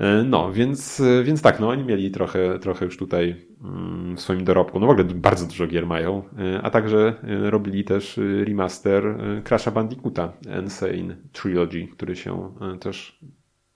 E, 0.00 0.24
no, 0.24 0.52
więc, 0.52 1.02
więc 1.24 1.42
tak, 1.42 1.60
no 1.60 1.68
oni 1.68 1.84
mieli 1.84 2.10
trochę, 2.10 2.58
trochę 2.58 2.84
już 2.84 2.96
tutaj 2.96 3.36
mm, 3.64 4.16
w 4.16 4.20
swoim 4.20 4.44
dorobku, 4.44 4.80
no 4.80 4.86
w 4.86 4.90
ogóle 4.90 5.04
bardzo 5.04 5.46
dużo 5.46 5.66
gier 5.66 5.86
mają, 5.86 6.22
e, 6.38 6.62
a 6.62 6.70
także 6.70 7.14
e, 7.22 7.50
robili 7.50 7.84
też 7.84 8.20
remaster 8.44 9.04
Crash'a 9.44 9.72
Bandicoota 9.72 10.32
Insane 10.62 11.16
Trilogy, 11.32 11.86
który 11.86 12.16
się 12.16 12.54
też 12.80 13.20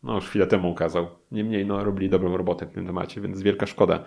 no, 0.03 0.21
chwilę 0.21 0.47
temu 0.47 0.71
ukazał. 0.71 1.07
Niemniej 1.33 1.67
no, 1.67 1.85
robili 1.85 2.09
dobrą 2.09 2.37
robotę 2.37 2.67
w 2.67 2.71
tym 2.71 2.87
temacie, 2.87 3.21
więc 3.21 3.43
wielka 3.43 3.67
szkoda. 3.67 4.05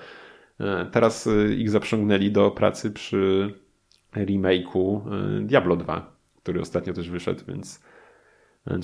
Teraz 0.92 1.30
ich 1.58 1.70
zaprzągnęli 1.70 2.32
do 2.32 2.52
pracy 2.52 2.92
przy 2.92 3.54
remake'u 4.16 5.02
Diablo 5.46 5.76
2, 5.76 6.16
który 6.44 6.62
ostatnio 6.62 6.94
też 6.94 7.10
wyszedł, 7.10 7.44
więc 7.48 7.80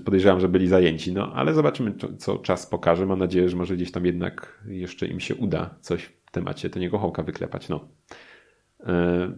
podejrzewam, 0.05 0.39
że 0.39 0.49
byli 0.49 0.67
zajęci. 0.67 1.13
No, 1.13 1.33
ale 1.33 1.53
zobaczymy, 1.53 1.93
co 2.17 2.37
czas 2.37 2.67
pokaże. 2.67 3.05
Mam 3.05 3.19
nadzieję, 3.19 3.49
że 3.49 3.57
może 3.57 3.75
gdzieś 3.75 3.91
tam 3.91 4.05
jednak 4.05 4.63
jeszcze 4.67 5.07
im 5.07 5.19
się 5.19 5.35
uda 5.35 5.75
coś 5.81 6.03
w 6.03 6.31
temacie 6.31 6.69
Toniego 6.69 6.97
Hołka 6.97 7.23
wyklepać. 7.23 7.69
No. 7.69 7.87
E, 8.85 9.31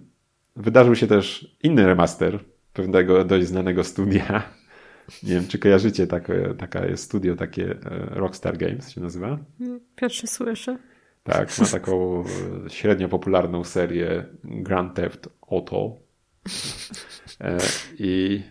wydarzył 0.55 0.95
się 0.95 1.07
też 1.07 1.55
inny 1.63 1.85
remaster 1.85 2.39
pewnego 2.73 3.25
dość 3.25 3.47
znanego 3.47 3.83
studia. 3.83 4.43
Nie 5.23 5.33
wiem, 5.33 5.47
czy 5.47 5.59
kojarzycie, 5.59 6.07
takie, 6.07 6.53
taka 6.57 6.85
jest 6.85 7.03
studio, 7.03 7.35
takie 7.35 7.71
e, 7.71 7.77
Rockstar 8.09 8.57
Games 8.57 8.89
się 8.89 9.01
nazywa. 9.01 9.37
Pierwszy 9.95 10.27
słyszę. 10.27 10.77
Tak, 11.25 11.60
ma 11.60 11.65
taką 11.65 12.24
e, 12.65 12.70
średnio 12.70 13.10
popularną 13.10 13.63
serię 13.63 14.25
Grand 14.44 14.96
Theft 14.96 15.29
Auto. 15.51 15.96
I 18.00 18.41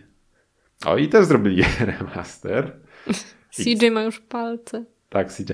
o 0.85 0.97
i 0.97 1.09
też 1.09 1.25
zrobili 1.25 1.63
remaster. 1.99 2.79
CJ 3.51 3.91
ma 3.91 4.03
już 4.03 4.19
palce. 4.19 4.85
Tak, 5.09 5.33
CJ. 5.33 5.51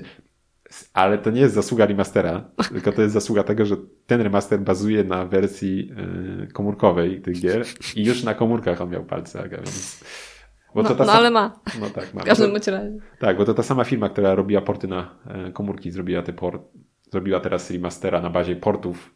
Ale 0.92 1.18
to 1.18 1.30
nie 1.30 1.40
jest 1.40 1.54
zasługa 1.54 1.86
remastera, 1.86 2.50
tylko 2.68 2.92
to 2.92 3.02
jest 3.02 3.14
zasługa 3.14 3.42
tego, 3.42 3.66
że 3.66 3.76
ten 4.06 4.20
remaster 4.20 4.60
bazuje 4.60 5.04
na 5.04 5.24
wersji 5.24 5.92
y, 6.42 6.52
komórkowej 6.52 7.22
tych 7.22 7.40
gier 7.40 7.64
i 7.96 8.04
już 8.04 8.22
na 8.22 8.34
komórkach 8.34 8.80
on 8.80 8.90
miał 8.90 9.04
palce, 9.04 9.48
więc... 9.48 10.04
Bo 10.74 10.82
no, 10.82 10.88
to 10.88 10.94
ta 10.94 11.04
no 11.04 11.12
ale 11.12 11.30
ma. 11.30 11.60
No 11.80 11.90
tak, 11.90 12.14
ma. 12.14 12.20
W 12.20 12.24
każdym 12.24 12.56
razie. 12.56 12.98
Tak, 13.18 13.36
bo 13.36 13.44
to 13.44 13.54
ta 13.54 13.62
sama 13.62 13.84
firma, 13.84 14.08
która 14.08 14.34
robiła 14.34 14.62
porty 14.62 14.88
na 14.88 15.18
e, 15.26 15.52
komórki, 15.52 15.90
zrobiła 15.90 16.22
te 16.22 16.32
port, 16.32 16.62
zrobiła 17.12 17.40
teraz 17.40 17.70
remastera 17.70 18.20
na 18.20 18.30
bazie 18.30 18.56
portów 18.56 19.14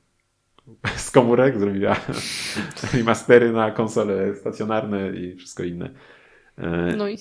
z 0.97 1.11
komórek, 1.11 1.59
zrobiła 1.59 1.97
remastery 2.95 3.53
na 3.53 3.71
konsole 3.71 4.35
stacjonarne 4.35 5.11
i 5.11 5.37
wszystko 5.37 5.65
inne. 5.65 5.91
No 6.97 7.09
i 7.09 7.19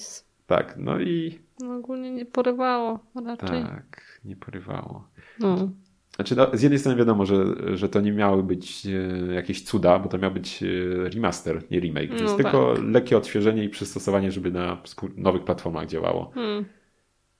Tak, 0.47 0.75
no 0.77 0.99
i... 0.99 1.39
No 1.59 1.75
ogólnie 1.75 2.11
nie 2.11 2.25
porywało 2.25 2.99
raczej. 3.25 3.63
Tak, 3.63 4.19
nie 4.25 4.35
porywało. 4.35 5.07
No. 5.39 5.69
Znaczy, 6.15 6.35
no, 6.35 6.47
z 6.53 6.61
jednej 6.61 6.79
strony 6.79 6.97
wiadomo, 6.97 7.25
że, 7.25 7.35
że 7.73 7.89
to 7.89 8.01
nie 8.01 8.11
miały 8.11 8.43
być 8.43 8.85
e, 8.85 9.33
jakieś 9.33 9.63
cuda, 9.63 9.99
bo 9.99 10.09
to 10.09 10.17
miał 10.17 10.31
być 10.31 10.63
e, 10.63 10.67
remaster, 11.09 11.61
nie 11.71 11.79
remake. 11.79 12.09
To 12.09 12.15
no 12.15 12.21
jest 12.21 12.37
tak. 12.37 12.45
tylko 12.45 12.73
lekkie 12.83 13.17
odświeżenie 13.17 13.63
i 13.63 13.69
przystosowanie, 13.69 14.31
żeby 14.31 14.51
na 14.51 14.81
nowych 15.17 15.43
platformach 15.43 15.87
działało. 15.87 16.31
Hmm. 16.33 16.65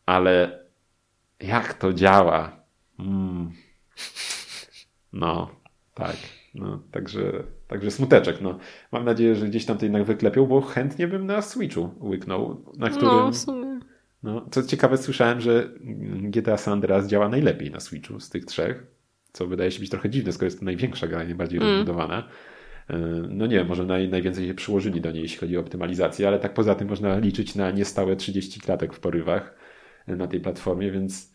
Ale 0.05 0.59
jak 1.39 1.73
to 1.73 1.93
działa? 1.93 2.64
Mm. 2.99 3.51
No, 5.13 5.49
tak. 5.93 6.15
No, 6.55 6.79
także, 6.91 7.43
także 7.67 7.91
smuteczek. 7.91 8.41
No. 8.41 8.59
Mam 8.91 9.05
nadzieję, 9.05 9.35
że 9.35 9.47
gdzieś 9.47 9.65
tam 9.65 9.77
to 9.77 9.85
jednak 9.85 10.03
wyklepią, 10.03 10.45
bo 10.45 10.61
chętnie 10.61 11.07
bym 11.07 11.25
na 11.25 11.41
Switchu 11.41 11.89
łyknął, 12.01 12.65
na 12.77 12.89
którym... 12.89 13.09
No, 13.09 13.31
w 13.31 13.37
sumie. 13.37 13.79
No, 14.23 14.45
co 14.51 14.63
ciekawe, 14.63 14.97
słyszałem, 14.97 15.41
że 15.41 15.69
GTA 16.21 16.57
San 16.57 16.73
Andreas 16.73 17.07
działa 17.07 17.29
najlepiej 17.29 17.71
na 17.71 17.79
Switchu 17.79 18.19
z 18.19 18.29
tych 18.29 18.45
trzech, 18.45 18.83
co 19.31 19.47
wydaje 19.47 19.71
się 19.71 19.79
być 19.79 19.89
trochę 19.89 20.09
dziwne, 20.09 20.31
skoro 20.31 20.45
jest 20.45 20.59
to 20.59 20.65
największa 20.65 21.07
gra, 21.07 21.17
najbardziej 21.17 21.59
mm. 21.59 21.69
rozbudowana. 21.69 22.27
E, 22.89 22.97
no 23.29 23.47
nie 23.47 23.55
wiem, 23.55 23.67
może 23.67 23.85
naj, 23.85 24.09
najwięcej 24.09 24.47
się 24.47 24.53
przyłożyli 24.53 25.01
do 25.01 25.11
niej, 25.11 25.21
jeśli 25.21 25.37
chodzi 25.37 25.57
o 25.57 25.59
optymalizację, 25.59 26.27
ale 26.27 26.39
tak 26.39 26.53
poza 26.53 26.75
tym 26.75 26.87
można 26.87 27.17
liczyć 27.17 27.55
na 27.55 27.71
niestałe 27.71 28.15
30 28.15 28.61
klatek 28.61 28.93
w 28.93 28.99
porywach 28.99 29.55
na 30.07 30.27
tej 30.27 30.39
platformie, 30.39 30.91
więc 30.91 31.34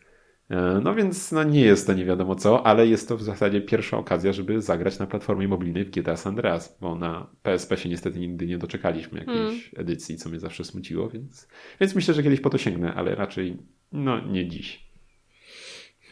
no 0.83 0.95
więc 0.95 1.31
no 1.31 1.43
nie 1.43 1.61
jest 1.61 1.87
to 1.87 1.93
nie 1.93 2.05
wiadomo 2.05 2.35
co, 2.35 2.65
ale 2.65 2.87
jest 2.87 3.07
to 3.07 3.17
w 3.17 3.23
zasadzie 3.23 3.61
pierwsza 3.61 3.97
okazja, 3.97 4.33
żeby 4.33 4.61
zagrać 4.61 4.99
na 4.99 5.07
platformie 5.07 5.47
mobilnej 5.47 5.85
w 5.85 5.89
GTA 5.89 6.17
San 6.17 6.31
Andreas, 6.31 6.77
bo 6.81 6.95
na 6.95 7.27
PSP 7.43 7.77
się 7.77 7.89
niestety 7.89 8.19
nigdy 8.19 8.47
nie 8.47 8.57
doczekaliśmy 8.57 9.19
jakiejś 9.19 9.37
mm. 9.37 9.59
edycji, 9.75 10.17
co 10.17 10.29
mnie 10.29 10.39
zawsze 10.39 10.63
smuciło, 10.63 11.09
więc, 11.09 11.47
więc 11.79 11.95
myślę, 11.95 12.13
że 12.13 12.23
kiedyś 12.23 12.39
po 12.39 12.49
to 12.49 12.57
sięgnę, 12.57 12.93
ale 12.93 13.15
raczej 13.15 13.57
no 13.91 14.27
nie 14.27 14.47
dziś. 14.47 14.91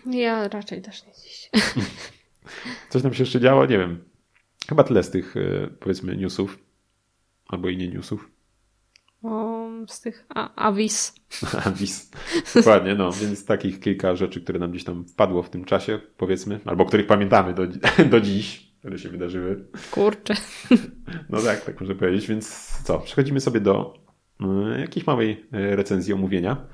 Ja 0.06 0.48
raczej 0.48 0.82
też 0.82 1.06
nie 1.06 1.14
dziś. 1.14 1.50
Coś 2.90 3.02
tam 3.02 3.14
się 3.14 3.24
jeszcze 3.24 3.40
działo? 3.40 3.66
Nie 3.66 3.78
wiem. 3.78 4.04
Chyba 4.70 4.84
tyle 4.84 5.04
z 5.04 5.12
tych 5.12 5.38
e, 5.38 5.68
powiedzmy 5.80 6.18
newsów, 6.18 6.60
albo 7.48 7.70
i 7.70 7.78
nie 7.78 7.88
newsów. 7.88 8.32
O, 9.24 9.49
z 9.88 10.02
tych 10.02 10.26
Avis. 10.56 11.16
Avis. 11.66 12.12
Dokładnie, 12.56 12.96
no. 12.96 13.12
Więc 13.12 13.46
takich 13.46 13.80
kilka 13.80 14.16
rzeczy, 14.16 14.42
które 14.42 14.60
nam 14.60 14.72
gdzieś 14.72 14.84
tam 14.84 15.06
wpadło 15.06 15.44
w 15.44 15.50
tym 15.50 15.66
czasie, 15.66 16.00
powiedzmy, 16.18 16.60
albo 16.66 16.86
których 16.86 17.08
pamiętamy 17.08 17.54
do, 17.54 17.68
do 18.12 18.22
dziś, 18.22 18.72
które 18.80 19.00
się 19.00 19.10
wydarzyły. 19.10 19.66
Kurczę. 19.92 20.34
No 21.30 21.42
tak, 21.42 21.66
tak 21.66 21.80
można 21.80 21.96
powiedzieć. 21.96 22.28
Więc 22.28 22.78
co, 22.84 23.00
przechodzimy 23.00 23.40
sobie 23.40 23.60
do 23.60 23.94
y, 24.42 24.80
jakiejś 24.80 25.08
małej 25.08 25.46
e, 25.52 25.76
recenzji 25.76 26.14
omówienia. 26.14 26.66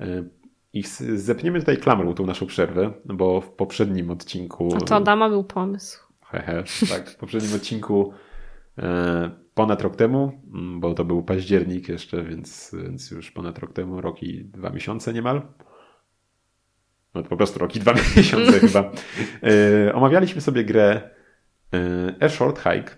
Y, 0.00 0.30
I 0.72 0.82
zepniemy 1.14 1.60
tutaj 1.60 1.76
klamrą 1.76 2.14
tą 2.14 2.26
naszą 2.26 2.46
przerwę, 2.46 2.92
bo 3.04 3.40
w 3.40 3.48
poprzednim 3.48 4.10
odcinku. 4.10 4.68
A 4.76 4.80
to 4.80 4.96
Adama 4.96 5.28
był 5.28 5.44
pomysł. 5.44 6.00
Hehe, 6.26 6.64
tak. 6.88 7.10
W 7.10 7.16
poprzednim 7.16 7.54
odcinku 7.54 8.12
ponad 9.54 9.82
rok 9.82 9.96
temu, 9.96 10.40
mm, 10.54 10.80
bo 10.80 10.94
to 10.94 11.04
był 11.04 11.22
październik 11.22 11.88
jeszcze, 11.88 12.24
więc, 12.24 12.74
więc 12.82 13.10
już 13.10 13.30
ponad 13.30 13.58
rok 13.58 13.72
temu, 13.72 14.00
rok 14.00 14.22
i 14.22 14.44
dwa 14.44 14.70
miesiące 14.70 15.12
niemal. 15.12 15.42
No 17.14 17.22
to 17.22 17.28
po 17.28 17.36
prostu 17.36 17.58
rok 17.58 17.76
i 17.76 17.80
dwa 17.80 17.94
miesiące 18.16 18.60
chyba. 18.60 18.92
E, 19.42 19.94
omawialiśmy 19.94 20.40
sobie 20.40 20.64
grę 20.64 21.10
e, 21.74 22.14
A 22.20 22.28
Short 22.28 22.58
Hike 22.58 22.96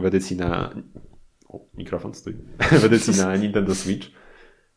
w 0.00 0.04
edycji 0.04 0.36
na. 0.36 0.74
O, 1.48 1.60
mikrofon 1.74 2.14
stój. 2.14 2.34
w 2.80 2.84
edycji 2.84 3.16
na 3.16 3.36
Nintendo 3.36 3.74
Switch, 3.74 4.08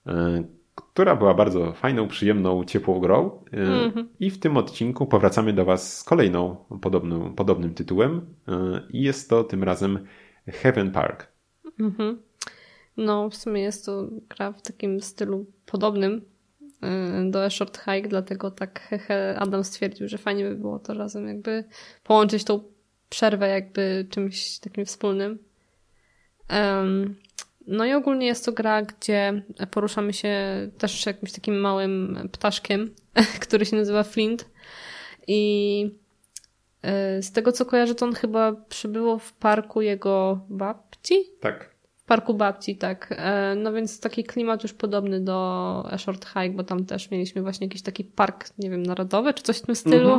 e, 0.07 0.43
która 0.75 1.15
była 1.15 1.33
bardzo 1.33 1.73
fajną, 1.73 2.07
przyjemną, 2.07 2.63
ciepłą 2.63 2.99
grą. 2.99 3.43
E, 3.51 3.57
mm-hmm. 3.57 4.05
I 4.19 4.31
w 4.31 4.39
tym 4.39 4.57
odcinku 4.57 5.05
powracamy 5.05 5.53
do 5.53 5.65
Was 5.65 5.97
z 5.97 6.03
kolejną 6.03 6.55
podobną, 6.81 7.35
podobnym 7.35 7.73
tytułem. 7.73 8.25
I 8.89 9.01
jest 9.01 9.29
to 9.29 9.43
tym 9.43 9.63
razem 9.63 9.99
Heaven 10.47 10.91
Park. 10.91 11.27
Mhm. 11.79 12.21
No, 12.97 13.29
w 13.29 13.35
sumie 13.35 13.61
jest 13.61 13.85
to 13.85 14.07
gra 14.29 14.51
w 14.51 14.61
takim 14.61 15.01
stylu 15.01 15.45
podobnym 15.65 16.21
y, 17.27 17.31
do 17.31 17.45
A 17.45 17.49
Short 17.49 17.77
Hike, 17.77 18.07
dlatego 18.09 18.51
tak 18.51 18.79
hehe 18.79 19.35
Adam 19.39 19.63
stwierdził, 19.63 20.07
że 20.07 20.17
fajnie 20.17 20.49
by 20.49 20.55
było 20.55 20.79
to 20.79 20.93
razem 20.93 21.27
jakby 21.27 21.63
połączyć 22.03 22.43
tą 22.43 22.63
przerwę 23.09 23.49
jakby 23.49 24.07
czymś 24.09 24.59
takim 24.59 24.85
wspólnym. 24.85 25.39
Um, 26.49 27.15
no 27.67 27.85
i 27.85 27.93
ogólnie 27.93 28.27
jest 28.27 28.45
to 28.45 28.51
gra, 28.51 28.81
gdzie 28.81 29.43
poruszamy 29.71 30.13
się 30.13 30.35
też 30.77 31.05
jakimś 31.05 31.31
takim 31.31 31.59
małym 31.59 32.19
ptaszkiem, 32.31 32.95
który 33.41 33.65
się 33.65 33.75
nazywa 33.75 34.03
Flint 34.03 34.49
i 35.27 36.04
z 37.21 37.31
tego 37.31 37.51
co 37.51 37.65
kojarzę, 37.65 37.95
to 37.95 38.05
on 38.05 38.13
chyba 38.13 38.51
przybyło 38.69 39.19
w 39.19 39.33
parku 39.33 39.81
jego 39.81 40.39
babci? 40.49 41.15
Tak. 41.39 41.75
W 41.95 42.03
parku 42.03 42.33
babci, 42.33 42.77
tak. 42.77 43.15
E, 43.17 43.55
no 43.55 43.73
więc 43.73 43.99
taki 43.99 44.23
klimat 44.23 44.63
już 44.63 44.73
podobny 44.73 45.21
do 45.21 45.83
A 45.91 45.97
Short 45.97 46.25
Hike, 46.25 46.49
bo 46.49 46.63
tam 46.63 46.85
też 46.85 47.11
mieliśmy 47.11 47.41
właśnie 47.41 47.67
jakiś 47.67 47.81
taki 47.81 48.03
park, 48.03 48.49
nie 48.57 48.69
wiem, 48.69 48.83
narodowy 48.83 49.33
czy 49.33 49.43
coś 49.43 49.57
w 49.57 49.65
tym 49.65 49.75
stylu, 49.75 50.13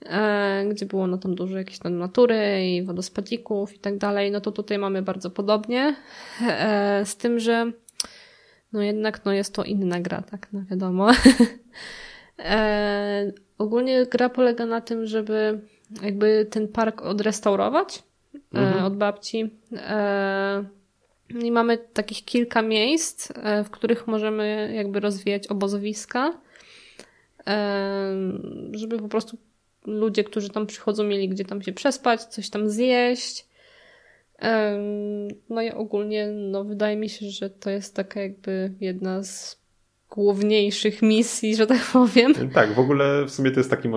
mhm. 0.00 0.68
gdzie 0.68 0.86
było 0.86 1.06
no 1.06 1.18
tam 1.18 1.34
dużo 1.34 1.58
jakiejś 1.58 1.78
tam 1.78 1.98
natury 1.98 2.66
i 2.66 2.82
wodospadzików 2.82 3.74
i 3.74 3.78
tak 3.78 3.98
dalej. 3.98 4.30
No 4.30 4.40
to 4.40 4.52
tutaj 4.52 4.78
mamy 4.78 5.02
bardzo 5.02 5.30
podobnie, 5.30 5.96
z 7.04 7.16
tym, 7.16 7.38
że 7.38 7.72
no 8.72 8.82
jednak 8.82 9.24
no 9.24 9.32
jest 9.32 9.54
to 9.54 9.64
inna 9.64 10.00
gra, 10.00 10.22
tak, 10.22 10.48
no 10.52 10.62
wiadomo. 10.70 11.08
ogólnie 13.58 14.06
gra 14.06 14.28
polega 14.28 14.66
na 14.66 14.80
tym, 14.80 15.06
żeby 15.06 15.60
jakby 16.02 16.46
ten 16.50 16.68
park 16.68 17.02
odrestaurować 17.02 18.02
e, 18.54 18.58
mhm. 18.58 18.84
od 18.84 18.96
babci. 18.96 19.50
E, 19.72 20.64
I 21.42 21.52
mamy 21.52 21.78
takich 21.78 22.24
kilka 22.24 22.62
miejsc, 22.62 23.30
e, 23.34 23.64
w 23.64 23.70
których 23.70 24.06
możemy 24.06 24.72
jakby 24.74 25.00
rozwijać 25.00 25.46
obozowiska. 25.46 26.32
żeby 28.72 28.98
po 28.98 29.08
prostu 29.08 29.38
ludzie, 29.86 30.24
którzy 30.24 30.48
tam 30.50 30.66
przychodzą, 30.66 31.04
mieli 31.04 31.28
gdzie 31.28 31.44
tam 31.44 31.62
się 31.62 31.72
przespać, 31.72 32.24
coś 32.24 32.50
tam 32.50 32.68
zjeść. 32.68 33.46
No 35.50 35.62
i 35.62 35.70
ogólnie, 35.70 36.26
no 36.26 36.64
wydaje 36.64 36.96
mi 36.96 37.08
się, 37.08 37.30
że 37.30 37.50
to 37.50 37.70
jest 37.70 37.96
taka 37.96 38.20
jakby 38.20 38.72
jedna 38.80 39.22
z 39.22 39.64
główniejszych 40.10 41.02
misji, 41.02 41.56
że 41.56 41.66
tak 41.66 41.80
powiem. 41.92 42.34
Tak, 42.54 42.74
w 42.74 42.78
ogóle 42.78 43.24
w 43.24 43.30
sumie 43.30 43.50
to 43.50 43.60
jest 43.60 43.70
taki 43.70 43.88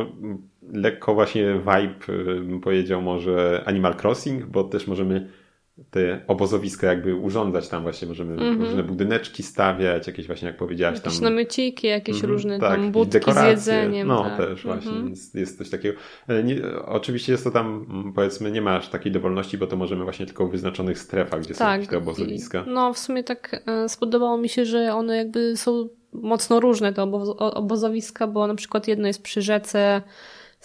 lekko 0.74 1.14
właśnie 1.14 1.54
vibe, 1.54 2.24
bym 2.26 2.62
powiedział 2.62 3.02
może 3.02 3.64
Animal 3.66 3.96
Crossing, 4.02 4.46
bo 4.46 4.64
też 4.64 4.88
możemy 4.88 5.28
te 5.92 6.22
obozowiska 6.28 6.88
jakby 6.88 7.16
urządzać 7.16 7.68
tam 7.68 7.84
właśnie, 7.84 8.08
możemy 8.08 8.34
mm 8.34 8.58
-hmm. 8.58 8.66
różne 8.66 8.84
budyneczki 8.84 9.44
stawiać, 9.44 10.08
jakieś 10.08 10.28
właśnie 10.28 10.48
jak 10.48 10.58
powiedziałaś 10.58 10.98
jakieś 10.98 11.16
tam... 11.16 11.24
namyciki, 11.24 11.88
jakieś 11.88 12.16
mm 12.16 12.26
-hmm, 12.26 12.34
różne 12.34 12.60
tak, 12.60 12.72
tam 12.72 12.92
budki 12.92 13.32
z 13.34 13.44
jedzeniem. 13.48 14.08
No 14.08 14.24
tak. 14.24 14.38
też 14.38 14.64
właśnie, 14.64 14.92
mm 14.92 15.14
-hmm. 15.14 15.40
jest, 15.40 15.58
coś 15.58 15.70
takiego. 15.70 16.00
E, 16.28 16.44
nie, 16.44 16.56
oczywiście 16.86 17.32
jest 17.32 17.44
to 17.44 17.52
tam 17.52 17.86
mm, 17.90 18.14
powiedzmy 18.14 18.52
nie 18.52 18.62
ma 18.62 18.76
aż 18.76 18.90
takiej 18.90 19.12
dowolności, 19.12 19.58
bo 19.58 19.68
to 19.68 19.78
możemy 19.78 20.04
właśnie 20.04 20.26
tylko 20.26 20.48
w 20.48 20.52
wyznaczonych 20.52 21.00
strefach, 21.00 21.42
gdzie 21.42 21.54
tak, 21.54 21.84
są 21.84 21.90
te 21.90 21.98
obozowiska. 21.98 22.66
I, 22.68 22.70
no 22.70 22.94
w 22.94 23.00
sumie 23.00 23.24
tak 23.24 23.64
e, 23.66 23.90
spodobało 23.90 24.38
mi 24.38 24.50
się, 24.50 24.66
że 24.66 24.94
one 24.94 25.18
jakby 25.18 25.58
są 25.58 25.90
mocno 26.14 26.60
różne 26.60 26.94
te 26.94 27.04
obozowiska, 27.38 28.28
bo 28.28 28.48
na 28.48 28.56
przykład 28.56 28.88
jedno 28.88 29.08
jest 29.08 29.24
przy 29.24 29.42
rzece, 29.42 30.02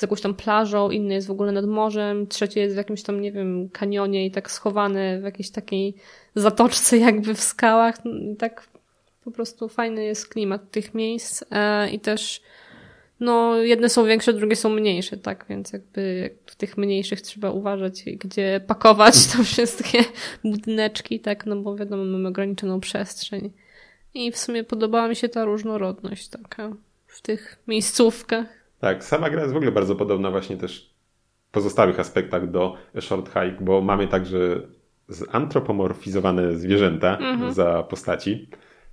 z 0.02 0.04
jakąś 0.04 0.21
tam 0.21 0.35
plażą, 0.35 0.90
inny 0.90 1.14
jest 1.14 1.26
w 1.26 1.30
ogóle 1.30 1.52
nad 1.52 1.66
morzem, 1.66 2.26
trzecie 2.26 2.61
jest 2.61 2.75
w 2.75 2.78
jakimś 2.78 3.02
tam, 3.02 3.21
nie 3.21 3.32
wiem, 3.32 3.68
kanionie 3.68 4.26
i 4.26 4.30
tak 4.30 4.50
schowane 4.50 5.21
w 5.21 5.23
jakiejś 5.23 5.50
takiej 5.50 5.94
zatoczce 6.35 6.99
jakby 7.09 7.35
w 7.35 7.40
skałach. 7.40 7.99
Tak 8.38 8.68
po 9.25 9.30
prostu 9.30 9.68
fajny 9.68 10.04
jest 10.04 10.28
klimat 10.28 10.71
tych 10.71 10.94
miejsc 10.94 11.44
e, 11.50 11.90
i 11.90 12.00
też 12.00 12.42
no 13.21 13.56
jedne 13.56 13.88
są 13.88 14.04
większe, 14.04 14.32
drugie 14.32 14.56
są 14.56 14.68
mniejsze, 14.68 15.16
tak, 15.16 15.47
więc 15.49 15.73
jakby 15.73 16.30
w 16.47 16.56
tych 16.56 16.78
mniejszych 16.78 17.21
trzeba 17.21 17.50
uważać, 17.50 18.04
gdzie 18.04 18.61
pakować 18.66 19.14
to 19.32 19.44
wszystkie 19.44 19.99
budyneczki, 20.44 21.21
tak, 21.21 21.47
no 21.47 21.56
bo 21.56 21.76
wiadomo, 21.76 22.04
mamy 22.04 22.28
ograniczoną 22.28 22.80
przestrzeń. 22.80 23.50
I 24.14 24.32
w 24.32 24.38
sumie 24.38 24.64
podobała 24.64 25.09
mi 25.09 25.16
się 25.16 25.28
ta 25.28 25.44
różnorodność 25.44 26.28
taka 26.28 26.73
w 27.06 27.21
tych 27.21 27.59
miejscówkach. 27.68 28.62
Tak, 28.83 29.05
sama 29.05 29.31
gra 29.31 29.41
jest 29.43 29.55
w 29.55 29.57
ogóle 29.57 29.73
bardzo 29.73 29.97
podobna 29.97 30.31
właśnie 30.31 30.57
też 30.57 30.95
w 31.49 31.51
pozostałych 31.51 32.01
aspektach 32.01 32.51
do 32.51 32.77
Short 33.01 33.29
Hike, 33.29 33.57
bo 33.61 33.81
mamy 33.81 34.09
także 34.09 34.39
zantropomorfizowane 35.09 36.57
zwierzęta 36.57 37.17
mhm. 37.19 37.53
za 37.53 37.83
postaci, 37.83 38.49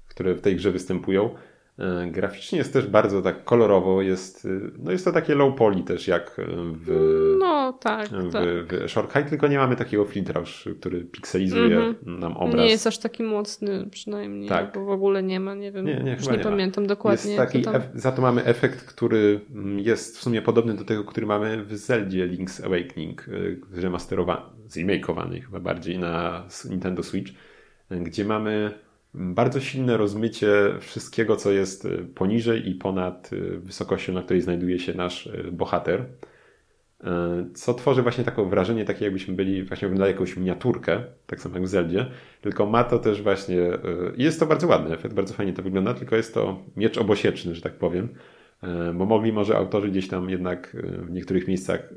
które 0.08 0.36
w 0.36 0.41
tej 0.41 0.55
grze 0.55 0.72
występują. 0.72 1.36
E, 1.79 2.12
graficznie 2.12 2.57
jest 2.57 2.74
też 2.74 2.88
bardzo 2.88 3.21
tak 3.21 3.43
kolorowo, 3.43 4.01
jest, 4.01 4.45
e, 4.45 4.50
no 4.79 4.91
jest 4.91 5.05
to 5.05 5.12
takie 5.12 5.36
low 5.36 5.55
poly 5.55 5.83
też 5.83 6.07
jak 6.07 6.36
w, 6.74 7.36
no, 7.39 7.74
tak, 7.74 8.09
w, 8.09 8.31
tak. 8.31 8.43
w 8.45 8.89
Short 8.91 9.13
High, 9.13 9.29
tylko 9.29 9.48
nie 9.48 9.57
mamy 9.57 9.75
takiego 9.75 10.05
filtra, 10.05 10.41
który 10.79 11.05
pikselizuje 11.05 11.77
mm 11.77 11.93
-hmm. 11.93 12.19
nam 12.19 12.38
obraz. 12.38 12.65
Nie 12.65 12.69
jest 12.69 12.88
aż 12.88 12.98
taki 12.98 13.24
mocny 13.24 13.88
przynajmniej, 13.91 14.50
tak. 14.50 14.74
bo 14.74 14.86
w 14.86 14.89
ogóle 14.89 15.24
nie 15.24 15.39
ma, 15.39 15.55
nie 15.55 15.71
wiem, 15.71 15.86
nie, 15.86 16.00
nie, 16.00 16.12
już 16.12 16.27
nie, 16.27 16.38
nie 16.38 16.43
pamiętam 16.43 16.88
dokładnie. 16.88 17.31
Jest 17.31 17.43
taki, 17.43 17.62
tam... 17.62 17.81
Za 17.93 18.12
to 18.12 18.21
mamy 18.21 18.45
efekt, 18.45 18.86
który 18.86 19.41
mm, 19.51 19.79
jest 19.79 20.17
w 20.17 20.21
sumie 20.21 20.41
podobny 20.41 20.74
do 20.74 20.86
tego, 20.86 21.03
który 21.03 21.25
mamy 21.27 21.63
w 21.63 21.77
Zeldzie 21.77 22.27
Link's 22.27 22.65
Awakening, 22.65 23.25
e, 23.75 23.81
remasterowany, 23.81 24.41
zremakeowany 24.67 25.41
chyba 25.41 25.59
bardziej 25.59 26.00
na 26.00 26.43
Nintendo 26.69 27.03
Switch, 27.03 27.31
gdzie 27.91 28.25
mamy 28.25 28.71
bardzo 29.13 29.59
silne 29.59 29.97
rozmycie 29.97 30.49
wszystkiego, 30.79 31.35
co 31.35 31.51
jest 31.51 31.85
y, 31.85 31.97
poniżej 32.15 32.69
i 32.69 32.75
ponad 32.75 33.33
y, 33.33 33.59
wysokością, 33.59 34.13
na 34.13 34.21
której 34.21 34.41
znajduje 34.41 34.79
się 34.79 34.93
nasz 34.93 35.27
y, 35.27 35.49
bohater. 35.51 36.05
Co 37.53 37.73
tworzy 37.73 38.01
właśnie 38.01 38.23
takie 38.23 38.45
wrażenie, 38.45 38.85
takie 38.85 39.05
jakbyśmy 39.05 39.33
byli, 39.33 39.63
właśnie 39.63 39.87
oglądali 39.87 40.11
jakąś 40.11 40.37
miniaturkę, 40.37 41.03
tak 41.27 41.41
samo 41.41 41.55
jak 41.55 41.63
w 41.63 41.67
Zeldzie, 41.67 42.05
tylko 42.41 42.65
ma 42.65 42.83
to 42.83 43.00
też 43.00 43.22
właśnie, 43.22 43.57
jest 44.17 44.39
to 44.39 44.45
bardzo 44.45 44.67
ładny 44.67 44.93
efekt, 44.95 45.15
bardzo 45.15 45.33
fajnie 45.33 45.53
to 45.53 45.63
wygląda, 45.63 45.93
tylko 45.93 46.15
jest 46.15 46.33
to 46.33 46.63
miecz 46.77 46.98
obosieczny, 46.98 47.55
że 47.55 47.61
tak 47.61 47.74
powiem, 47.74 48.09
bo 48.93 49.05
mogli 49.05 49.33
może 49.33 49.57
autorzy 49.57 49.89
gdzieś 49.89 50.07
tam 50.07 50.29
jednak 50.29 50.77
w 50.83 51.11
niektórych 51.11 51.48
miejscach 51.48 51.89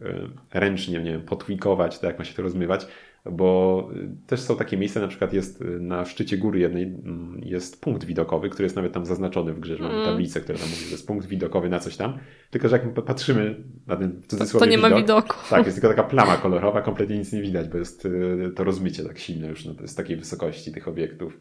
ręcznie, 0.55 0.99
nie 0.99 1.13
wiem, 1.13 1.23
potwikować, 1.23 1.99
tak 1.99 2.11
jak 2.11 2.19
ma 2.19 2.25
się 2.25 2.35
to 2.35 2.43
rozmywać, 2.43 2.87
bo 3.31 3.89
y, 3.97 4.27
też 4.27 4.41
są 4.41 4.57
takie 4.57 4.77
miejsca, 4.77 5.01
na 5.01 5.09
przykład 5.09 5.33
jest 5.33 5.63
y, 5.63 5.65
na 5.65 6.05
szczycie 6.05 6.39
góry 6.39 6.61
jednej 6.61 6.83
mm, 6.83 7.41
jest 7.45 7.81
punkt 7.81 8.05
widokowy, 8.05 8.49
który 8.49 8.67
jest 8.67 8.77
nawet 8.77 8.93
tam 8.93 9.07
zaznaczony 9.07 9.53
w 9.53 9.61
grze, 9.61 9.77
że 9.77 9.83
mamy 9.83 9.95
mm. 9.95 10.07
tablicę, 10.07 10.41
która 10.41 10.59
tam 10.59 10.69
mówi, 10.69 10.85
że 10.85 10.91
jest 10.91 11.07
punkt 11.07 11.27
widokowy 11.27 11.69
na 11.69 11.79
coś 11.79 11.97
tam, 11.97 12.19
tylko 12.51 12.69
że 12.69 12.77
jak 12.77 13.05
patrzymy 13.05 13.65
na 13.87 13.97
ten 13.97 14.23
cudzysłowie 14.23 14.53
To, 14.53 14.59
to 14.59 14.67
nie 14.67 14.77
widok, 14.77 14.91
ma 14.91 14.97
widoku. 14.97 15.37
Tak, 15.51 15.67
jest 15.67 15.81
tylko 15.81 15.97
taka 15.97 16.09
plama 16.15 16.37
kolorowa, 16.37 16.83
kompletnie 16.83 17.19
nic 17.19 17.33
nie 17.33 17.43
widać, 17.43 17.69
bo 17.69 17.79
jest 17.79 18.07
y, 18.07 18.53
to 18.57 18.65
rozmycie 18.65 19.05
tak 19.05 19.19
silne 19.19 19.49
już 19.49 19.65
no, 19.65 19.75
jest 19.81 19.97
takiej 19.97 20.17
wysokości 20.17 20.73
tych 20.73 20.89
obiektów. 20.89 21.41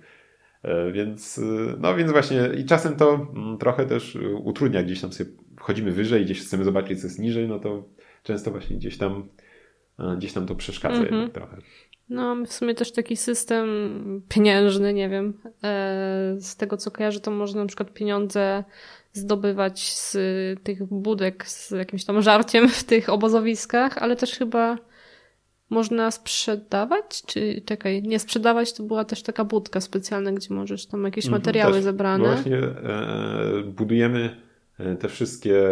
E, 0.64 0.92
więc, 0.92 1.42
no 1.80 1.96
więc 1.96 2.12
właśnie 2.12 2.50
i 2.58 2.66
czasem 2.66 2.96
to 2.96 3.28
mm, 3.36 3.58
trochę 3.58 3.86
też 3.86 4.18
utrudnia, 4.44 4.84
gdzieś 4.84 5.02
tam 5.02 5.14
sobie 5.14 5.30
wchodzimy 5.58 5.92
wyżej, 5.92 6.26
gdzieś 6.26 6.42
chcemy 6.42 6.64
zobaczyć, 6.64 7.02
co 7.02 7.08
jest 7.08 7.20
niżej, 7.20 7.48
no 7.48 7.60
to 7.60 7.90
często 8.24 8.52
właśnie 8.52 8.76
gdzieś 8.76 8.98
tam 8.98 9.30
gdzieś 10.18 10.34
tam 10.34 10.46
to 10.46 10.56
przeszkadza 10.56 10.96
mm 10.96 11.08
-hmm. 11.08 11.14
jednak 11.14 11.34
trochę. 11.34 11.58
No, 12.10 12.36
w 12.46 12.54
sumie 12.54 12.76
też 12.76 12.92
taki 12.92 13.18
system 13.18 13.68
pieniężny, 14.30 14.94
nie 14.94 15.10
wiem. 15.10 15.34
E, 15.64 16.36
z 16.40 16.56
tego 16.56 16.78
co 16.78 16.92
kojarzę, 16.92 17.20
to 17.20 17.32
można 17.32 17.62
na 17.62 17.68
przykład 17.68 17.94
pieniądze 17.94 18.64
zdobywać 19.14 19.94
z 19.94 20.18
tych 20.64 20.84
budek 20.86 21.48
z 21.48 21.72
jakimś 21.72 22.06
tam 22.06 22.22
żarciem 22.22 22.70
w 22.70 22.84
tych 22.84 23.10
obozowiskach, 23.10 23.98
ale 23.98 24.16
też 24.16 24.32
chyba 24.32 24.78
można 25.70 26.12
sprzedawać, 26.12 27.24
czy 27.26 27.62
czekaj, 27.66 28.04
nie 28.04 28.20
sprzedawać, 28.20 28.74
to 28.74 28.84
była 28.84 29.06
też 29.06 29.24
taka 29.24 29.46
budka 29.46 29.82
specjalna, 29.82 30.32
gdzie 30.32 30.54
możesz 30.54 30.86
tam 30.86 31.04
jakieś 31.04 31.26
mhm, 31.26 31.42
materiały 31.42 31.74
też, 31.74 31.84
zebrane. 31.84 32.24
Właśnie 32.24 32.58
e, 32.58 33.64
budujemy 33.66 34.30
E, 34.30 34.51
te 35.00 35.08
wszystkie 35.08 35.64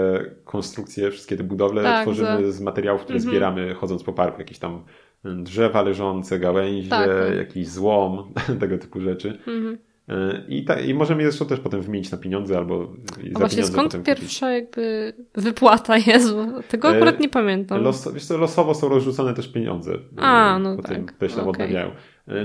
konstrukcje, 0.44 1.12
wszystkie 1.12 1.38
te 1.38 1.44
budowle 1.44 1.84
tak, 1.84 2.02
tworzymy 2.02 2.46
za... 2.46 2.52
z 2.52 2.62
materiałów, 2.62 3.02
które 3.02 3.18
mhm. 3.18 3.32
zbieramy 3.32 3.74
chodząc 3.74 4.04
po 4.04 4.14
parku. 4.14 4.40
Jakieś 4.40 4.60
tam 4.60 4.84
drzewa 5.24 5.82
leżące, 5.82 6.40
gałęzie, 6.40 6.90
tak, 6.90 7.10
tak. 7.10 7.38
jakiś 7.38 7.68
złom, 7.68 8.34
tego 8.62 8.78
typu 8.78 9.02
rzeczy. 9.02 9.38
Mhm. 9.48 9.78
E, 10.10 10.44
I, 10.48 10.66
ta, 10.66 10.80
I 10.80 10.94
możemy 10.94 11.24
je 11.24 11.30
zresztą 11.30 11.46
też 11.46 11.60
potem 11.60 11.82
wymienić 11.82 12.12
na 12.12 12.18
pieniądze 12.18 12.58
albo 12.58 12.94
A 13.36 13.40
właśnie 13.40 13.64
skąd 13.64 14.04
pierwsza 14.04 14.52
jakby 14.52 15.14
wypłata 15.36 15.98
jest? 16.08 16.36
Tego 16.70 16.90
e, 16.90 16.96
akurat 16.96 17.20
nie 17.20 17.30
pamiętam. 17.30 17.84
Los, 17.84 18.14
wiesz 18.14 18.26
co, 18.26 18.38
losowo 18.38 18.76
są 18.76 18.90
rozrzucone 18.90 19.34
też 19.34 19.48
pieniądze. 19.48 19.92
A, 20.18 20.60
no 20.60 20.76
potem 20.76 21.06
tak. 21.06 21.18
Też 21.18 21.34
tam 21.34 21.48
okay. 21.48 21.66
odnawiają. 21.66 21.92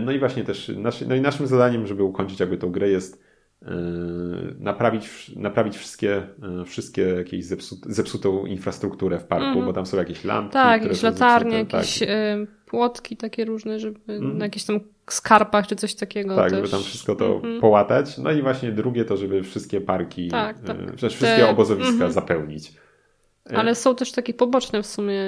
No 0.00 0.12
i 0.12 0.18
właśnie 0.18 0.44
też, 0.44 0.72
nasz, 0.76 1.00
no 1.00 1.14
i 1.14 1.20
naszym 1.20 1.46
zadaniem, 1.46 1.86
żeby 1.86 2.02
ukończyć 2.02 2.40
jakby 2.40 2.56
tą 2.56 2.72
grę 2.72 2.88
jest 2.88 3.24
naprawić, 4.64 5.36
naprawić 5.36 5.76
wszystkie, 5.76 6.22
yy, 6.58 6.64
wszystkie 6.64 7.02
jakieś 7.02 7.44
zepsute, 7.44 7.92
zepsutą 7.92 8.46
infrastrukturę 8.46 9.18
w 9.18 9.24
parku, 9.24 9.46
mm. 9.46 9.64
bo 9.64 9.72
tam 9.72 9.86
są 9.86 9.96
jakieś 9.96 10.24
lampki. 10.24 10.52
Tak, 10.52 10.82
jakieś 10.82 11.02
latarnie, 11.02 11.56
jakieś 11.58 11.98
tak. 11.98 12.08
Płotki 12.66 13.16
takie 13.16 13.44
różne, 13.44 13.80
żeby 13.80 14.00
mm. 14.08 14.38
na 14.38 14.44
jakichś 14.44 14.64
tam 14.64 14.80
skarpach 15.10 15.66
czy 15.66 15.76
coś 15.76 15.94
takiego. 15.94 16.36
Tak, 16.36 16.50
też. 16.50 16.56
żeby 16.56 16.68
tam 16.68 16.82
wszystko 16.82 17.14
to 17.14 17.40
mm. 17.44 17.60
połatać. 17.60 18.18
No 18.18 18.32
i 18.32 18.42
właśnie 18.42 18.72
drugie 18.72 19.04
to, 19.04 19.16
żeby 19.16 19.42
wszystkie 19.42 19.80
parki, 19.80 20.28
tak, 20.28 20.58
tak. 20.58 20.76
wszystkie 20.96 21.26
Te... 21.26 21.50
obozowiska 21.50 22.06
-hmm. 22.06 22.12
zapełnić. 22.12 22.72
E, 23.52 23.56
Ale 23.56 23.74
są 23.74 23.94
też 23.94 24.12
takie 24.12 24.34
poboczne 24.34 24.82
w 24.82 24.86
sumie, 24.86 25.20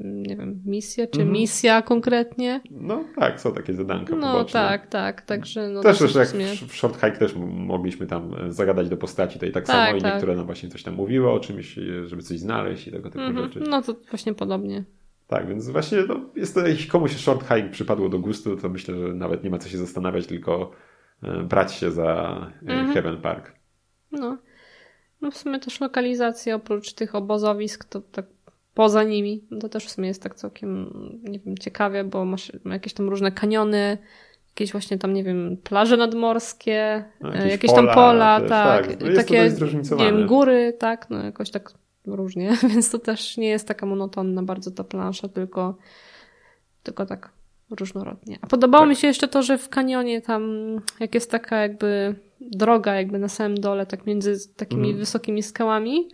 nie 0.00 0.36
wiem, 0.36 0.62
misje, 0.66 1.06
czy 1.06 1.20
mhm. 1.20 1.32
misja 1.38 1.82
konkretnie. 1.82 2.60
No 2.70 3.04
tak, 3.16 3.40
są 3.40 3.52
takie 3.52 3.74
zadanka 3.74 4.16
no, 4.16 4.32
poboczne. 4.32 4.62
No 4.62 4.68
tak, 4.68 4.86
tak, 4.86 5.22
także 5.22 5.68
no 5.68 5.82
Też, 5.82 5.98
też 5.98 6.14
jak 6.14 6.28
w 6.68 6.76
Short 6.76 6.94
Hike 6.94 7.18
też 7.18 7.34
mogliśmy 7.46 8.06
tam 8.06 8.34
e, 8.34 8.52
zagadać 8.52 8.88
do 8.88 8.96
postaci, 8.96 9.36
i 9.36 9.40
tak, 9.40 9.52
tak 9.52 9.66
samo 9.66 9.96
i 9.96 10.00
tak. 10.00 10.12
niektóre 10.12 10.36
nam 10.36 10.46
właśnie 10.46 10.68
coś 10.68 10.82
tam 10.82 10.94
mówiły 10.94 11.30
o 11.30 11.40
czymś, 11.40 11.78
e, 11.78 12.06
żeby 12.06 12.22
coś 12.22 12.38
znaleźć 12.38 12.88
i 12.88 12.92
tego 12.92 13.10
typu 13.10 13.24
mhm. 13.24 13.46
rzeczy. 13.46 13.60
No 13.70 13.82
to 13.82 13.94
właśnie 14.10 14.34
podobnie. 14.34 14.84
Tak, 15.26 15.48
więc 15.48 15.70
właśnie 15.70 15.98
no, 16.08 16.20
jest 16.36 16.54
to, 16.54 16.66
jeśli 16.66 16.90
komuś 16.90 17.16
Short 17.16 17.42
Hike 17.42 17.70
przypadło 17.70 18.08
do 18.08 18.18
gustu, 18.18 18.56
to 18.56 18.68
myślę, 18.68 18.94
że 18.94 19.14
nawet 19.14 19.44
nie 19.44 19.50
ma 19.50 19.58
co 19.58 19.68
się 19.68 19.78
zastanawiać, 19.78 20.26
tylko 20.26 20.70
brać 21.48 21.74
się 21.74 21.90
za 21.90 22.40
mhm. 22.62 22.92
Heaven 22.92 23.16
Park. 23.16 23.52
No. 24.12 24.38
No 25.20 25.30
w 25.30 25.36
sumie 25.36 25.58
też 25.58 25.80
lokalizacja 25.80 26.54
oprócz 26.54 26.92
tych 26.92 27.14
obozowisk, 27.14 27.84
to 27.84 28.00
tak 28.00 28.24
poza 28.74 29.02
nimi, 29.02 29.44
to 29.60 29.68
też 29.68 29.86
w 29.86 29.90
sumie 29.90 30.08
jest 30.08 30.22
tak 30.22 30.34
całkiem, 30.34 30.90
nie 31.22 31.38
wiem, 31.38 31.58
ciekawie, 31.58 32.04
bo 32.04 32.24
masz 32.24 32.52
jakieś 32.64 32.94
tam 32.94 33.08
różne 33.08 33.32
kaniony, 33.32 33.98
jakieś 34.48 34.72
właśnie 34.72 34.98
tam, 34.98 35.12
nie 35.12 35.24
wiem, 35.24 35.56
plaże 35.64 35.96
nadmorskie, 35.96 37.04
no, 37.20 37.34
jakieś, 37.34 37.50
jakieś 37.50 37.70
pola, 37.70 37.86
tam 37.86 37.94
pola, 37.94 38.40
też, 38.40 38.48
tak, 38.48 38.86
tak. 38.86 39.00
No 39.00 39.16
takie, 39.16 39.50
nie 39.98 40.04
wiem, 40.04 40.26
góry, 40.26 40.76
tak, 40.78 41.10
no 41.10 41.24
jakoś 41.24 41.50
tak 41.50 41.72
różnie, 42.06 42.56
więc 42.70 42.90
to 42.90 42.98
też 42.98 43.36
nie 43.36 43.48
jest 43.48 43.68
taka 43.68 43.86
monotonna 43.86 44.42
bardzo 44.42 44.70
ta 44.70 44.84
plansza, 44.84 45.28
tylko, 45.28 45.76
tylko 46.82 47.06
tak 47.06 47.35
różnorodnie. 47.70 48.38
A 48.42 48.46
podobało 48.46 48.82
tak. 48.82 48.88
mi 48.88 48.96
się 48.96 49.06
jeszcze 49.06 49.28
to, 49.28 49.42
że 49.42 49.58
w 49.58 49.68
kanionie 49.68 50.22
tam, 50.22 50.76
jak 51.00 51.14
jest 51.14 51.30
taka 51.30 51.56
jakby 51.56 52.14
droga 52.40 52.94
jakby 52.94 53.18
na 53.18 53.28
samym 53.28 53.60
dole, 53.60 53.86
tak 53.86 54.06
między 54.06 54.54
takimi 54.56 54.88
mm. 54.88 54.98
wysokimi 54.98 55.42
skałami, 55.42 56.08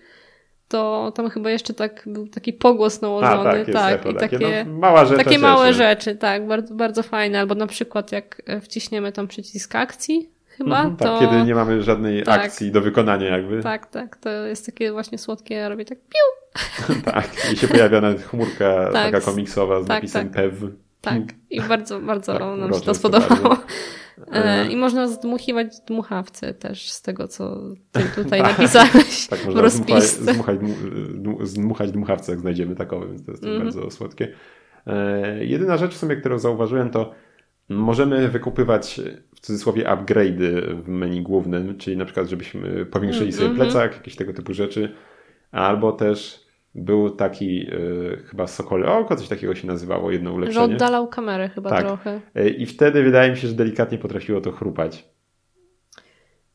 to 0.68 1.12
tam 1.14 1.30
chyba 1.30 1.50
jeszcze 1.50 1.74
tak 1.74 2.02
był 2.06 2.28
taki 2.28 2.52
pogłos 2.52 3.02
nałożony. 3.02 3.50
A, 3.50 3.64
tak, 3.64 3.72
tak 3.72 4.06
i 4.06 4.14
takie, 4.14 4.38
takie 4.38 4.64
no, 4.68 4.78
mała 4.78 5.04
rzecz, 5.04 5.18
takie 5.18 5.38
małe 5.38 5.72
rzeczy, 5.72 6.16
tak, 6.16 6.46
bardzo, 6.46 6.74
bardzo 6.74 7.02
fajne. 7.02 7.40
Albo 7.40 7.54
na 7.54 7.66
przykład 7.66 8.12
jak 8.12 8.42
e, 8.46 8.60
wciśniemy 8.60 9.12
tam 9.12 9.28
przycisk 9.28 9.74
akcji, 9.74 10.30
chyba. 10.48 10.76
Mhm, 10.76 10.96
tak, 10.96 11.20
kiedy 11.20 11.44
nie 11.44 11.54
mamy 11.54 11.82
żadnej 11.82 12.22
tak, 12.22 12.44
akcji 12.44 12.70
do 12.72 12.80
wykonania 12.80 13.28
jakby. 13.28 13.62
Tak, 13.62 13.86
tak, 13.86 14.16
to 14.16 14.30
jest 14.30 14.66
takie 14.66 14.92
właśnie 14.92 15.18
słodkie, 15.18 15.54
ja 15.54 15.68
robię 15.68 15.84
tak 15.84 15.98
piu. 16.12 16.54
tak, 17.04 17.28
i 17.52 17.56
się 17.56 17.68
pojawia 17.68 18.00
nawet 18.00 18.22
chmurka 18.22 18.90
tak, 18.92 19.12
taka 19.12 19.20
komiksowa 19.20 19.82
z 19.82 19.86
tak, 19.86 19.96
napisem 19.96 20.30
tak. 20.30 20.32
PEW. 20.32 20.70
Tak, 21.02 21.22
i 21.50 21.60
bardzo, 21.60 22.00
bardzo 22.00 22.32
tak, 22.32 22.58
nam 22.58 22.74
się 22.74 22.80
to 22.80 22.94
spodobało. 22.94 23.56
E, 24.32 24.66
I 24.66 24.76
można 24.76 25.08
zdmuchiwać 25.08 25.80
dmuchawce 25.88 26.54
też 26.54 26.90
z 26.90 27.02
tego, 27.02 27.28
co 27.28 27.60
ty 27.92 28.02
tutaj 28.14 28.42
napisałeś 28.52 29.26
tak, 29.26 29.44
można 29.44 29.60
w 29.60 29.64
rozpisce. 29.64 30.32
Zdmuchać, 30.32 30.58
zdmuchać 31.40 31.92
dmuchawce, 31.92 32.32
jak 32.32 32.40
znajdziemy 32.40 32.74
takowe, 32.74 33.06
więc 33.06 33.24
to 33.24 33.30
jest 33.32 33.44
mm 33.44 33.62
bardzo 33.62 33.90
słodkie. 33.90 34.28
E, 34.86 35.44
jedyna 35.44 35.76
rzecz 35.76 35.94
w 35.94 35.98
sumie, 35.98 36.16
którą 36.16 36.38
zauważyłem, 36.38 36.90
to 36.90 37.14
możemy 37.68 38.28
wykupywać 38.28 39.00
w 39.34 39.40
cudzysłowie 39.40 39.84
upgrade'y 39.84 40.74
w 40.82 40.88
menu 40.88 41.22
głównym, 41.22 41.78
czyli 41.78 41.96
na 41.96 42.04
przykład, 42.04 42.28
żebyśmy 42.28 42.86
powiększyli 42.86 43.24
mm 43.24 43.32
sobie 43.32 43.48
mhm. 43.50 43.70
plecak, 43.70 43.96
jakieś 43.96 44.16
tego 44.16 44.32
typu 44.32 44.54
rzeczy, 44.54 44.94
albo 45.50 45.92
też 45.92 46.41
był 46.74 47.11
taki 47.11 47.66
y, 47.72 48.22
chyba 48.26 48.46
Sokole 48.46 48.87
Oko, 48.92 49.16
coś 49.16 49.28
takiego 49.28 49.54
się 49.54 49.66
nazywało, 49.66 50.11
jedno 50.11 50.32
ulepszenie. 50.32 50.66
Że 50.66 50.74
oddalał 50.74 51.08
kamerę 51.08 51.48
chyba 51.48 51.70
tak. 51.70 51.80
trochę. 51.87 52.20
Y, 52.37 52.50
I 52.50 52.66
wtedy 52.66 53.02
wydaje 53.02 53.30
mi 53.30 53.37
się, 53.37 53.48
że 53.48 53.54
delikatnie 53.54 53.98
potrafiło 53.98 54.40
to 54.40 54.52
chrupać. 54.52 55.12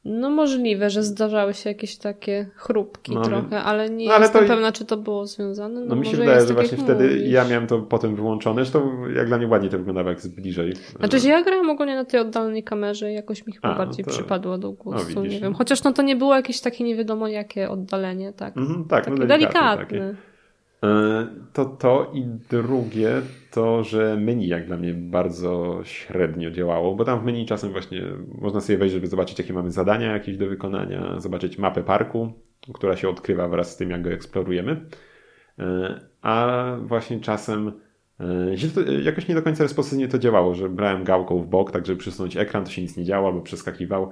No 0.06 0.30
możliwe, 0.30 0.90
że 0.90 1.04
zdarzały 1.04 1.54
się 1.54 1.70
jakieś 1.70 1.98
takie 1.98 2.50
chrupki 2.56 3.16
no, 3.16 3.22
trochę, 3.22 3.64
ale 3.64 3.90
nie 3.90 4.08
no, 4.08 4.14
ale 4.14 4.24
jestem 4.24 4.42
to... 4.42 4.48
pewna, 4.48 4.72
czy 4.72 4.86
to 4.86 4.98
było 4.98 5.26
związane. 5.26 5.80
No, 5.80 5.86
no 5.86 5.96
mi 5.96 6.06
się 6.06 6.18
wydaje, 6.18 6.42
że 6.42 6.48
tak 6.48 6.56
właśnie 6.56 6.78
wtedy 6.78 7.04
mówisz. 7.04 7.30
ja 7.30 7.48
miałem 7.48 7.68
to 7.68 7.80
potem 7.80 8.16
wyłączone, 8.16 8.56
zresztą 8.62 9.10
jak 9.16 9.28
dla 9.28 9.38
mnie 9.38 9.48
ładnie 9.48 9.70
to 9.70 9.78
wyglądało, 9.78 10.10
jak 10.10 10.18
jest 10.18 10.36
bliżej. 10.36 10.74
Znaczy 11.00 11.28
ja 11.28 11.44
grałem 11.44 11.70
ogólnie 11.70 11.96
na 11.96 12.06
tej 12.06 12.20
oddalonej 12.20 12.64
kamerze 12.64 13.12
i 13.12 13.16
jakoś 13.16 13.48
mi 13.48 13.54
chyba 13.54 13.68
A, 13.68 13.72
no 13.72 13.78
bardziej 13.78 14.06
to... 14.06 14.12
przypadło 14.12 14.58
do 14.58 14.72
głosu, 14.72 15.16
no, 15.16 15.22
nie 15.22 15.40
wiem. 15.40 15.54
Chociaż 15.54 15.84
no 15.84 15.94
to 15.94 16.02
nie 16.02 16.16
było 16.16 16.36
jakieś 16.36 16.62
takie 16.62 16.84
nie 16.84 16.96
wiadomo 16.96 17.28
jakie 17.28 17.70
oddalenie, 17.70 18.34
tak. 18.34 18.58
Mhm, 18.58 18.86
tak, 18.86 19.06
takie 19.06 19.20
no 19.20 19.28
delikatne. 19.28 19.86
delikatne. 19.86 20.10
E, 20.10 20.37
to 21.54 21.66
to 21.66 22.12
i 22.14 22.26
drugie 22.50 23.22
to, 23.52 23.84
że 23.84 24.18
menu 24.18 24.48
jak 24.48 24.66
dla 24.66 24.78
mnie 24.78 24.94
bardzo 24.94 25.80
średnio 25.84 26.52
działało, 26.52 26.96
bo 26.96 27.06
tam 27.06 27.20
w 27.20 27.24
menu 27.24 27.46
czasem 27.46 27.72
właśnie 27.72 28.04
można 28.42 28.62
sobie 28.62 28.78
wejść, 28.78 28.94
żeby 28.94 29.08
zobaczyć 29.08 29.40
jakie 29.40 29.54
mamy 29.54 29.72
zadania 29.72 30.14
jakieś 30.14 30.38
do 30.38 30.48
wykonania, 30.48 31.20
zobaczyć 31.20 31.58
mapę 31.58 31.84
parku, 31.84 32.34
która 32.74 32.96
się 32.96 33.10
odkrywa 33.10 33.48
wraz 33.48 33.72
z 33.72 33.78
tym 33.78 33.90
jak 33.90 34.02
go 34.02 34.10
eksplorujemy, 34.10 34.86
e, 35.60 36.00
a 36.22 36.64
właśnie 36.82 37.20
czasem 37.20 37.72
e, 38.20 39.04
jakoś 39.04 39.28
nie 39.28 39.36
do 39.36 39.42
końca 39.42 39.64
responsywnie 39.64 40.08
to 40.08 40.20
działało, 40.20 40.56
że 40.56 40.70
brałem 40.70 41.04
gałką 41.04 41.42
w 41.42 41.48
bok, 41.48 41.72
tak 41.72 41.86
żeby 41.86 42.00
przesunąć 42.00 42.38
ekran, 42.38 42.64
to 42.64 42.72
się 42.72 42.82
nic 42.82 42.98
nie 42.98 43.04
działo, 43.04 43.28
albo 43.28 43.42
przeskakiwał. 43.42 44.12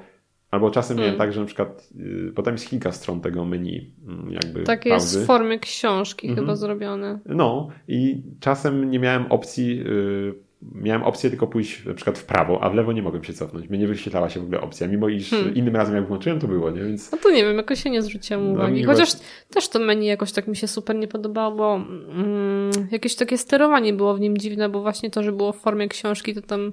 Albo 0.56 0.72
czasem 0.72 0.98
miałem 0.98 1.14
mm. 1.14 1.20
tak, 1.20 1.34
że 1.34 1.40
na 1.40 1.46
przykład, 1.46 1.90
y, 2.00 2.32
bo 2.36 2.44
tam 2.44 2.54
jest 2.54 2.70
kilka 2.70 2.92
stron 2.92 3.22
tego 3.22 3.46
menu, 3.46 3.92
mm, 4.08 4.32
jakby 4.32 4.64
Takie 4.64 4.90
pauzy. 4.90 5.18
jest 5.18 5.24
w 5.24 5.28
formie 5.28 5.60
książki 5.60 6.28
mm 6.28 6.38
-hmm. 6.38 6.40
chyba 6.40 6.56
zrobione. 6.56 7.20
No 7.26 7.68
i 7.88 8.24
czasem 8.40 8.92
nie 8.92 9.00
miałem 9.00 9.32
opcji, 9.32 9.82
y, 9.82 10.45
miałem 10.62 11.04
opcję 11.04 11.30
tylko 11.30 11.48
pójść 11.48 11.86
na 11.86 11.94
przykład 11.94 12.18
w 12.18 12.26
prawo, 12.26 12.64
a 12.64 12.70
w 12.70 12.76
lewo 12.76 12.92
nie 12.92 13.02
mogłem 13.02 13.24
się 13.24 13.34
cofnąć. 13.34 13.70
Mnie 13.70 13.80
nie 13.80 13.88
wyświetlała 13.88 14.30
się 14.30 14.40
w 14.40 14.44
ogóle 14.44 14.62
opcja, 14.62 14.88
mimo 14.88 15.10
iż 15.10 15.30
hmm. 15.30 15.56
innym 15.56 15.76
razem 15.76 15.96
jak 15.96 16.08
włączyłem 16.08 16.40
to 16.40 16.48
było, 16.48 16.72
nie? 16.72 16.84
Więc... 16.84 17.12
No 17.12 17.18
to 17.18 17.32
nie 17.32 17.44
wiem, 17.44 17.58
jakoś 17.58 17.84
się 17.84 17.90
nie 17.90 18.02
zwróciłam 18.02 18.48
no, 18.48 18.54
uwagi. 18.54 18.84
Chociaż 18.84 19.10
też 19.50 19.70
to 19.70 19.80
menu 19.80 20.06
jakoś 20.06 20.32
tak 20.32 20.48
mi 20.48 20.56
się 20.56 20.68
super 20.68 20.96
nie 20.96 21.08
podobało, 21.08 21.56
bo 21.56 21.76
mm, 21.76 22.72
jakieś 22.92 23.16
takie 23.16 23.38
sterowanie 23.38 23.94
było 23.94 24.16
w 24.16 24.20
nim 24.20 24.38
dziwne, 24.38 24.70
bo 24.70 24.82
właśnie 24.82 25.10
to, 25.12 25.24
że 25.24 25.32
było 25.32 25.54
w 25.54 25.58
formie 25.58 25.88
książki, 25.88 26.36
to 26.36 26.42
tam 26.42 26.72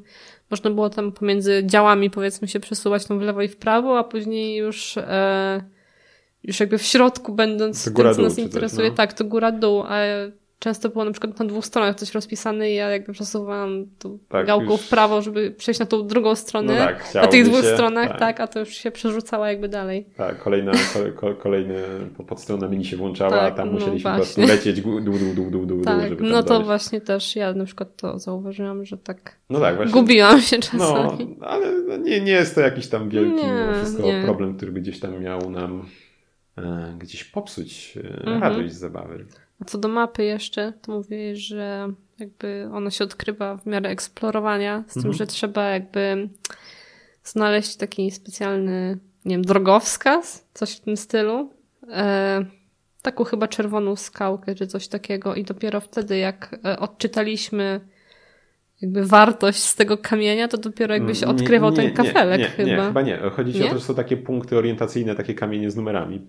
można 0.50 0.70
było 0.70 0.90
tam 0.90 1.12
pomiędzy 1.12 1.62
działami 1.66 2.10
powiedzmy 2.10 2.48
się 2.48 2.60
przesuwać 2.60 3.06
tam 3.06 3.18
w 3.18 3.22
lewo 3.22 3.42
i 3.42 3.48
w 3.48 3.56
prawo, 3.56 3.98
a 3.98 4.04
później 4.04 4.56
już 4.56 4.96
e, 4.96 5.64
już 6.44 6.60
jakby 6.60 6.78
w 6.78 6.82
środku 6.82 7.32
będąc 7.32 7.84
to 7.84 8.02
tym, 8.02 8.14
co 8.14 8.22
nas 8.22 8.38
interesuje, 8.38 8.88
no. 8.88 8.94
tak, 8.94 9.12
to 9.12 9.24
góra-dół, 9.24 9.82
a 9.88 9.98
często 10.62 10.88
było 10.88 11.04
na 11.04 11.10
przykład 11.10 11.38
na 11.38 11.46
dwóch 11.46 11.66
stronach 11.66 11.96
coś 11.96 12.12
rozpisane 12.12 12.70
i 12.70 12.74
ja 12.74 12.90
jakby 12.90 13.12
przesuwałam 13.12 13.86
tą 13.98 14.18
tak, 14.28 14.46
gałką 14.46 14.72
już... 14.72 14.80
w 14.80 14.88
prawo, 14.88 15.22
żeby 15.22 15.50
przejść 15.50 15.80
na 15.80 15.86
tą 15.86 16.06
drugą 16.06 16.34
stronę, 16.34 16.72
no 16.72 16.78
tak, 16.78 17.14
na 17.14 17.26
tych 17.26 17.44
dwóch 17.44 17.60
się, 17.60 17.74
stronach, 17.74 18.08
tak. 18.08 18.18
tak. 18.18 18.40
a 18.40 18.46
to 18.46 18.60
już 18.60 18.68
się 18.68 18.90
przerzucała 18.90 19.48
jakby 19.48 19.68
dalej. 19.68 20.06
Tak, 20.16 20.38
kolejna, 20.38 20.72
ko, 21.16 21.34
kolejne 21.34 21.74
podstrona 22.26 22.68
menu 22.68 22.84
się 22.84 22.96
włączała, 22.96 23.30
tak, 23.30 23.52
a 23.52 23.56
tam 23.56 23.68
no 23.68 23.74
musieliśmy 23.74 24.10
po 24.10 24.16
prostu 24.16 24.40
lecieć 24.40 24.80
dół, 24.80 25.00
dół, 25.00 25.14
dół, 25.34 25.50
dół, 25.50 25.66
dół, 25.66 25.82
tak, 25.82 26.08
żeby 26.08 26.24
No 26.24 26.42
to 26.42 26.48
dojść. 26.48 26.66
właśnie 26.66 27.00
też 27.00 27.36
ja 27.36 27.52
na 27.52 27.64
przykład 27.64 27.96
to 27.96 28.18
zauważyłam, 28.18 28.84
że 28.84 28.98
tak, 28.98 29.36
no 29.50 29.60
tak 29.60 29.76
właśnie, 29.76 29.92
gubiłam 29.92 30.40
się 30.40 30.58
czasami. 30.58 31.36
No, 31.38 31.46
ale 31.46 31.98
nie, 31.98 32.20
nie 32.20 32.32
jest 32.32 32.54
to 32.54 32.60
jakiś 32.60 32.88
tam 32.88 33.08
wielki 33.08 33.44
nie, 33.44 33.68
wszystko 33.74 34.02
nie. 34.02 34.22
problem, 34.24 34.56
który 34.56 34.72
by 34.72 34.80
gdzieś 34.80 35.00
tam 35.00 35.20
miał 35.20 35.50
nam 35.50 35.86
e, 36.58 36.94
gdzieś 36.98 37.24
popsuć 37.24 37.98
e, 38.04 38.08
mhm. 38.08 38.42
radość 38.42 38.74
z 38.74 38.78
zabawy. 38.78 39.26
A 39.60 39.64
co 39.64 39.78
do 39.78 39.88
mapy 39.88 40.24
jeszcze, 40.24 40.72
to 40.82 40.92
mówię, 40.92 41.36
że 41.36 41.92
jakby 42.18 42.68
ona 42.72 42.90
się 42.90 43.04
odkrywa 43.04 43.56
w 43.56 43.66
miarę 43.66 43.90
eksplorowania, 43.90 44.84
z 44.86 44.92
tym, 44.92 45.00
mhm. 45.00 45.14
że 45.14 45.26
trzeba 45.26 45.68
jakby 45.68 46.28
znaleźć 47.24 47.76
taki 47.76 48.10
specjalny, 48.10 48.98
nie 49.24 49.34
wiem, 49.34 49.42
drogowskaz, 49.42 50.48
coś 50.54 50.76
w 50.76 50.80
tym 50.80 50.96
stylu. 50.96 51.50
E, 51.90 52.44
taką 53.02 53.24
chyba 53.24 53.48
czerwoną 53.48 53.96
skałkę, 53.96 54.54
czy 54.54 54.66
coś 54.66 54.88
takiego 54.88 55.34
i 55.34 55.44
dopiero 55.44 55.80
wtedy, 55.80 56.18
jak 56.18 56.58
e, 56.64 56.78
odczytaliśmy 56.78 57.80
jakby 58.82 59.06
wartość 59.06 59.62
z 59.62 59.76
tego 59.76 59.98
kamienia, 59.98 60.48
to 60.48 60.58
dopiero 60.58 60.94
jakby 60.94 61.14
się 61.14 61.26
odkrywał 61.26 61.70
nie, 61.70 61.76
nie, 61.76 61.82
ten 61.82 61.96
kafelek 61.96 62.40
nie, 62.40 62.46
chyba. 62.46 62.68
Nie, 62.68 62.76
chyba 62.76 63.02
nie. 63.02 63.18
Chodzi 63.18 63.52
ci 63.52 63.64
o 63.64 63.68
to, 63.68 63.78
że 63.78 63.84
są 63.84 63.94
takie 63.94 64.16
punkty 64.16 64.56
orientacyjne, 64.56 65.14
takie 65.14 65.34
kamienie 65.34 65.70
z 65.70 65.76
numerami. 65.76 66.26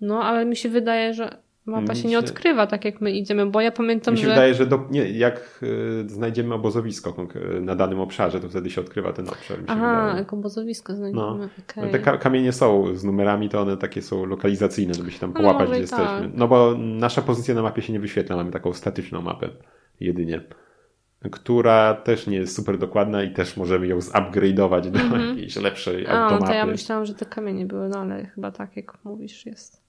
No, 0.00 0.24
ale 0.24 0.44
mi 0.44 0.56
się 0.56 0.68
wydaje, 0.68 1.14
że 1.14 1.38
Mapa 1.66 1.94
się 1.94 2.08
nie 2.08 2.18
odkrywa 2.18 2.66
tak, 2.66 2.84
jak 2.84 3.00
my 3.00 3.12
idziemy, 3.12 3.46
bo 3.46 3.60
ja 3.60 3.72
pamiętam, 3.72 4.14
Mi 4.14 4.20
się 4.20 4.26
że... 4.26 4.30
wydaje, 4.30 4.54
że 4.54 4.66
do, 4.66 4.86
nie, 4.90 5.10
jak 5.10 5.60
y, 5.62 6.08
znajdziemy 6.08 6.54
obozowisko 6.54 7.26
na 7.60 7.74
danym 7.74 8.00
obszarze, 8.00 8.40
to 8.40 8.48
wtedy 8.48 8.70
się 8.70 8.80
odkrywa 8.80 9.12
ten 9.12 9.28
obszar. 9.28 9.58
Aha, 9.66 10.14
jak 10.16 10.32
obozowisko 10.32 10.94
znajdziemy, 10.94 11.22
no. 11.22 11.48
Okay. 11.70 11.90
Te 11.90 11.98
kamienie 11.98 12.52
są 12.52 12.94
z 12.94 13.04
numerami, 13.04 13.48
to 13.48 13.60
one 13.60 13.76
takie 13.76 14.02
są 14.02 14.24
lokalizacyjne, 14.24 14.94
żeby 14.94 15.10
się 15.10 15.18
tam 15.18 15.32
no, 15.32 15.40
połapać, 15.40 15.68
no, 15.68 15.70
gdzie 15.70 15.80
jesteśmy. 15.80 16.06
Tak. 16.06 16.30
No 16.34 16.48
bo 16.48 16.74
nasza 16.78 17.22
pozycja 17.22 17.54
na 17.54 17.62
mapie 17.62 17.82
się 17.82 17.92
nie 17.92 18.00
wyświetla, 18.00 18.36
mamy 18.36 18.50
taką 18.50 18.72
statyczną 18.72 19.20
mapę 19.22 19.48
jedynie 20.00 20.40
która 21.30 21.94
też 21.94 22.26
nie 22.26 22.36
jest 22.36 22.56
super 22.56 22.78
dokładna 22.78 23.22
i 23.22 23.32
też 23.32 23.56
możemy 23.56 23.86
ją 23.86 23.98
zupgrade'ować 23.98 24.90
do 24.90 25.00
mm 25.00 25.12
-hmm. 25.12 25.28
jakiejś 25.28 25.56
lepszej 25.56 26.06
A, 26.06 26.10
automapy. 26.10 26.46
to 26.46 26.52
ja 26.52 26.66
myślałam, 26.66 27.06
że 27.06 27.14
te 27.14 27.26
kamienie 27.26 27.66
były, 27.66 27.88
no 27.88 27.98
ale 27.98 28.26
chyba 28.26 28.50
tak 28.50 28.76
jak 28.76 29.04
mówisz 29.04 29.46
jest. 29.46 29.85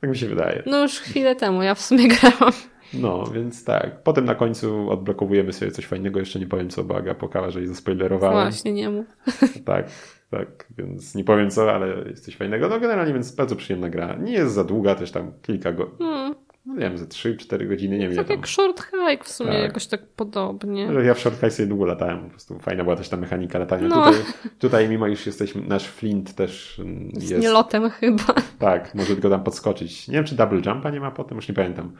Tak 0.00 0.10
mi 0.10 0.16
się 0.16 0.26
wydaje. 0.28 0.62
No 0.66 0.82
już 0.82 1.00
chwilę 1.00 1.36
temu, 1.36 1.62
ja 1.62 1.74
w 1.74 1.80
sumie 1.80 2.08
grałam. 2.20 2.52
No, 2.94 3.24
więc 3.34 3.64
tak. 3.64 4.02
Potem 4.02 4.24
na 4.24 4.34
końcu 4.34 4.90
odblokowujemy 4.90 5.52
sobie 5.52 5.70
coś 5.70 5.86
fajnego. 5.86 6.20
Jeszcze 6.20 6.38
nie 6.38 6.46
powiem 6.46 6.70
co, 6.70 6.84
bo 6.84 6.96
Aga 6.96 7.14
pokawa, 7.14 7.50
że 7.50 7.58
jej 7.58 7.68
zaspoilerowałem. 7.68 8.50
Właśnie, 8.50 8.72
nie 8.72 8.90
mów. 8.90 9.06
Tak, 9.64 9.86
tak. 10.30 10.66
Więc 10.78 11.14
nie 11.14 11.24
powiem 11.24 11.50
co, 11.50 11.72
ale 11.72 12.08
jest 12.08 12.24
coś 12.24 12.36
fajnego. 12.36 12.68
No 12.68 12.80
generalnie, 12.80 13.12
więc 13.12 13.34
bardzo 13.34 13.56
przyjemna 13.56 13.90
gra. 13.90 14.16
Nie 14.16 14.32
jest 14.32 14.54
za 14.54 14.64
długa, 14.64 14.94
też 14.94 15.10
tam 15.10 15.32
kilka 15.42 15.72
go... 15.72 15.90
Hmm 15.98 16.34
no 16.68 16.74
nie 16.74 16.80
wiem, 16.80 16.98
ze 16.98 17.04
3-4 17.04 17.68
godziny, 17.68 17.98
nie 17.98 18.08
wiem. 18.08 18.16
Tak 18.16 18.30
jak 18.30 18.46
short 18.46 18.82
hike 18.82 19.24
w 19.24 19.28
sumie, 19.28 19.52
tak. 19.52 19.62
jakoś 19.62 19.86
tak 19.86 20.06
podobnie. 20.06 20.88
Ja 21.04 21.14
w 21.14 21.18
short 21.18 21.36
hike 21.36 21.50
sobie 21.50 21.66
długo 21.66 21.84
latałem, 21.84 22.24
po 22.24 22.30
prostu 22.30 22.58
fajna 22.58 22.84
była 22.84 22.96
też 22.96 23.08
ta 23.08 23.16
mechanika 23.16 23.58
latania. 23.58 23.88
No. 23.88 24.04
Tutaj, 24.04 24.20
tutaj 24.58 24.88
mimo 24.88 25.06
iż 25.06 25.26
jesteśmy, 25.26 25.62
nasz 25.62 25.88
Flint 25.88 26.34
też 26.34 26.80
jest... 27.12 27.26
Z 27.26 27.42
nielotem 27.42 27.90
chyba. 27.90 28.24
Tak, 28.58 28.94
może 28.94 29.14
tylko 29.14 29.30
tam 29.30 29.42
podskoczyć. 29.42 30.08
Nie 30.08 30.14
wiem, 30.14 30.24
czy 30.24 30.34
double 30.34 30.60
jumpa 30.66 30.90
nie 30.90 31.00
ma 31.00 31.10
potem, 31.10 31.36
już 31.36 31.48
nie 31.48 31.54
pamiętam. 31.54 31.92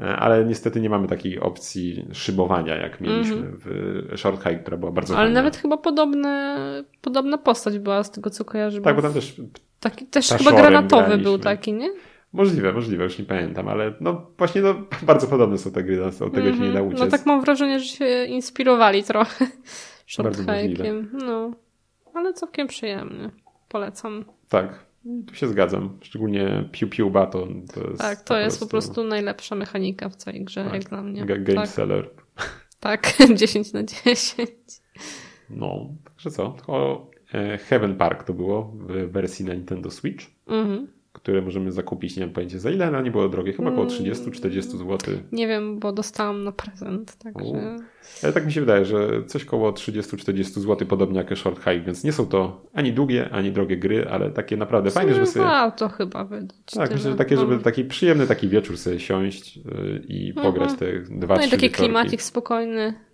E, 0.00 0.16
ale 0.16 0.44
niestety 0.44 0.80
nie 0.80 0.90
mamy 0.90 1.08
takiej 1.08 1.40
opcji 1.40 2.06
szybowania, 2.12 2.76
jak 2.76 3.00
mieliśmy 3.00 3.36
mm 3.36 3.52
-hmm. 3.52 3.58
w 3.58 4.18
Short 4.18 4.42
Hike, 4.42 4.58
która 4.58 4.76
była 4.76 4.92
bardzo 4.92 5.14
Ale 5.14 5.26
fajna. 5.26 5.40
nawet 5.40 5.56
chyba 5.56 5.76
podobne, 5.76 6.56
podobna 7.00 7.38
postać 7.38 7.78
była 7.78 8.04
z 8.04 8.10
tego, 8.10 8.30
co 8.30 8.44
kojarzy. 8.44 8.80
Tak, 8.80 8.96
bo 8.96 9.02
tam 9.02 9.12
też 9.12 9.40
Taki 9.80 10.06
też 10.06 10.28
chyba 10.28 10.52
granatowy 10.52 11.02
graliśmy. 11.02 11.24
był 11.24 11.38
taki, 11.38 11.72
nie? 11.72 11.90
Możliwe, 12.32 12.72
możliwe, 12.72 13.04
już 13.04 13.18
nie 13.18 13.24
pamiętam, 13.24 13.68
ale 13.68 13.94
no 14.00 14.26
właśnie 14.38 14.62
no, 14.62 14.74
bardzo 15.02 15.26
podobne 15.26 15.58
są 15.58 15.70
te 15.70 15.82
gry, 15.82 16.04
od 16.04 16.18
tego 16.18 16.40
mm 16.40 16.52
-hmm. 16.52 16.58
się 16.58 16.62
nie 16.62 16.72
da 16.72 16.80
mhm. 16.80 16.86
uciec. 16.86 17.00
No 17.00 17.06
tak 17.06 17.26
mam 17.26 17.40
wrażenie, 17.40 17.80
że 17.80 17.86
się 17.86 18.24
inspirowali 18.24 19.04
trochę 19.04 19.46
short 20.06 20.38
hike'iem. 20.38 21.06
No, 21.12 21.50
ale 22.14 22.32
całkiem 22.32 22.66
przyjemnie. 22.66 23.30
Polecam. 23.68 24.24
Tak, 24.48 24.86
tu 25.26 25.34
się 25.34 25.48
zgadzam. 25.48 25.98
Szczególnie 26.02 26.68
Piu 26.72 26.88
Piu 26.88 27.10
Baton. 27.10 27.66
To 27.74 27.80
jest 27.90 28.00
tak, 28.00 28.18
to 28.18 28.34
po 28.34 28.36
jest 28.36 28.58
prostu... 28.58 28.66
po 28.66 28.70
prostu 28.70 29.04
najlepsza 29.04 29.54
mechanika 29.54 30.08
w 30.08 30.16
całej 30.16 30.44
grze, 30.44 30.64
tak. 30.64 30.72
jak 30.72 30.84
dla 30.84 31.02
mnie. 31.02 31.24
Game 31.24 31.54
tak. 31.54 31.68
seller. 31.68 32.10
Tak, 32.80 33.12
10 33.34 33.72
na 33.72 33.82
10. 33.82 34.50
No, 35.50 35.88
także 36.04 36.30
co? 36.30 36.56
To 36.66 37.06
e, 37.34 37.58
Heaven 37.58 37.96
Park 37.96 38.24
to 38.24 38.34
było 38.34 38.72
w 38.74 39.12
wersji 39.12 39.44
na 39.44 39.54
Nintendo 39.54 39.90
Switch. 39.90 40.26
Mhm. 40.46 40.99
Które 41.12 41.42
możemy 41.42 41.72
zakupić, 41.72 42.16
nie 42.16 42.24
wiem 42.24 42.32
pojęcia 42.32 42.58
za 42.58 42.70
ile, 42.70 42.86
ale 42.86 43.02
nie 43.02 43.10
było 43.10 43.28
drogie, 43.28 43.52
chyba 43.52 43.70
około 43.70 43.86
30-40 43.86 44.62
zł. 44.62 44.98
Nie 45.32 45.48
wiem, 45.48 45.78
bo 45.78 45.92
dostałam 45.92 46.44
na 46.44 46.52
prezent, 46.52 47.16
także... 47.16 47.76
Ale 48.22 48.32
tak 48.32 48.46
mi 48.46 48.52
się 48.52 48.60
wydaje, 48.60 48.84
że 48.84 49.24
coś 49.26 49.44
koło 49.44 49.72
30-40 49.72 50.44
zł, 50.44 50.88
podobnie 50.88 51.18
jak 51.18 51.38
Short 51.38 51.58
Hike, 51.58 51.80
więc 51.80 52.04
nie 52.04 52.12
są 52.12 52.26
to 52.26 52.66
ani 52.72 52.92
długie, 52.92 53.30
ani 53.30 53.52
drogie 53.52 53.76
gry, 53.76 54.08
ale 54.10 54.30
takie 54.30 54.56
naprawdę 54.56 54.90
fajne, 54.90 55.14
żeby 55.14 55.26
sobie... 55.26 55.46
A, 55.46 55.70
to 55.70 55.88
chyba 55.88 56.24
wydać. 56.24 56.56
Tak, 56.74 56.90
myślę, 56.90 57.10
że 57.10 57.16
takie, 57.16 57.36
żeby 57.36 57.56
no. 57.56 57.62
taki 57.62 57.84
przyjemny 57.84 58.26
taki 58.26 58.48
wieczór 58.48 58.78
sobie 58.78 59.00
siąść 59.00 59.56
y, 59.56 59.60
i 60.08 60.34
pograć 60.34 60.70
mhm. 60.70 60.78
te 60.78 61.16
dwa, 61.16 61.36
No 61.36 61.40
i 61.40 61.44
taki 61.44 61.62
wieczorki. 61.62 61.82
klimacik 61.82 62.22
spokojny. 62.22 63.09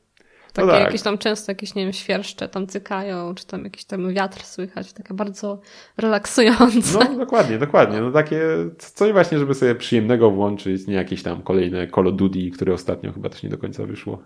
Takie 0.56 0.66
no 0.66 0.72
tak. 0.72 0.84
jakieś 0.84 1.02
tam 1.02 1.18
często 1.18 1.52
jakieś, 1.52 1.74
nie 1.74 1.84
wiem, 1.84 1.92
świerszcze 1.92 2.48
tam 2.48 2.66
cykają, 2.66 3.34
czy 3.34 3.46
tam 3.46 3.64
jakiś 3.64 3.84
tam 3.84 4.14
wiatr 4.14 4.42
słychać, 4.42 4.92
takie 4.92 5.14
bardzo 5.14 5.60
relaksujące. 5.96 6.98
No 6.98 7.18
dokładnie, 7.18 7.58
dokładnie. 7.58 8.00
No 8.00 8.12
takie 8.12 8.40
coś 8.78 9.12
właśnie, 9.12 9.38
żeby 9.38 9.54
sobie 9.54 9.74
przyjemnego 9.74 10.30
włączyć, 10.30 10.86
nie 10.86 10.94
jakieś 10.94 11.22
tam 11.22 11.42
kolejne 11.42 11.88
Call 11.88 12.06
of 12.06 12.14
Duty, 12.14 12.50
które 12.50 12.74
ostatnio 12.74 13.12
chyba 13.12 13.28
też 13.28 13.42
nie 13.42 13.48
do 13.48 13.58
końca 13.58 13.86
wyszło. 13.86 14.22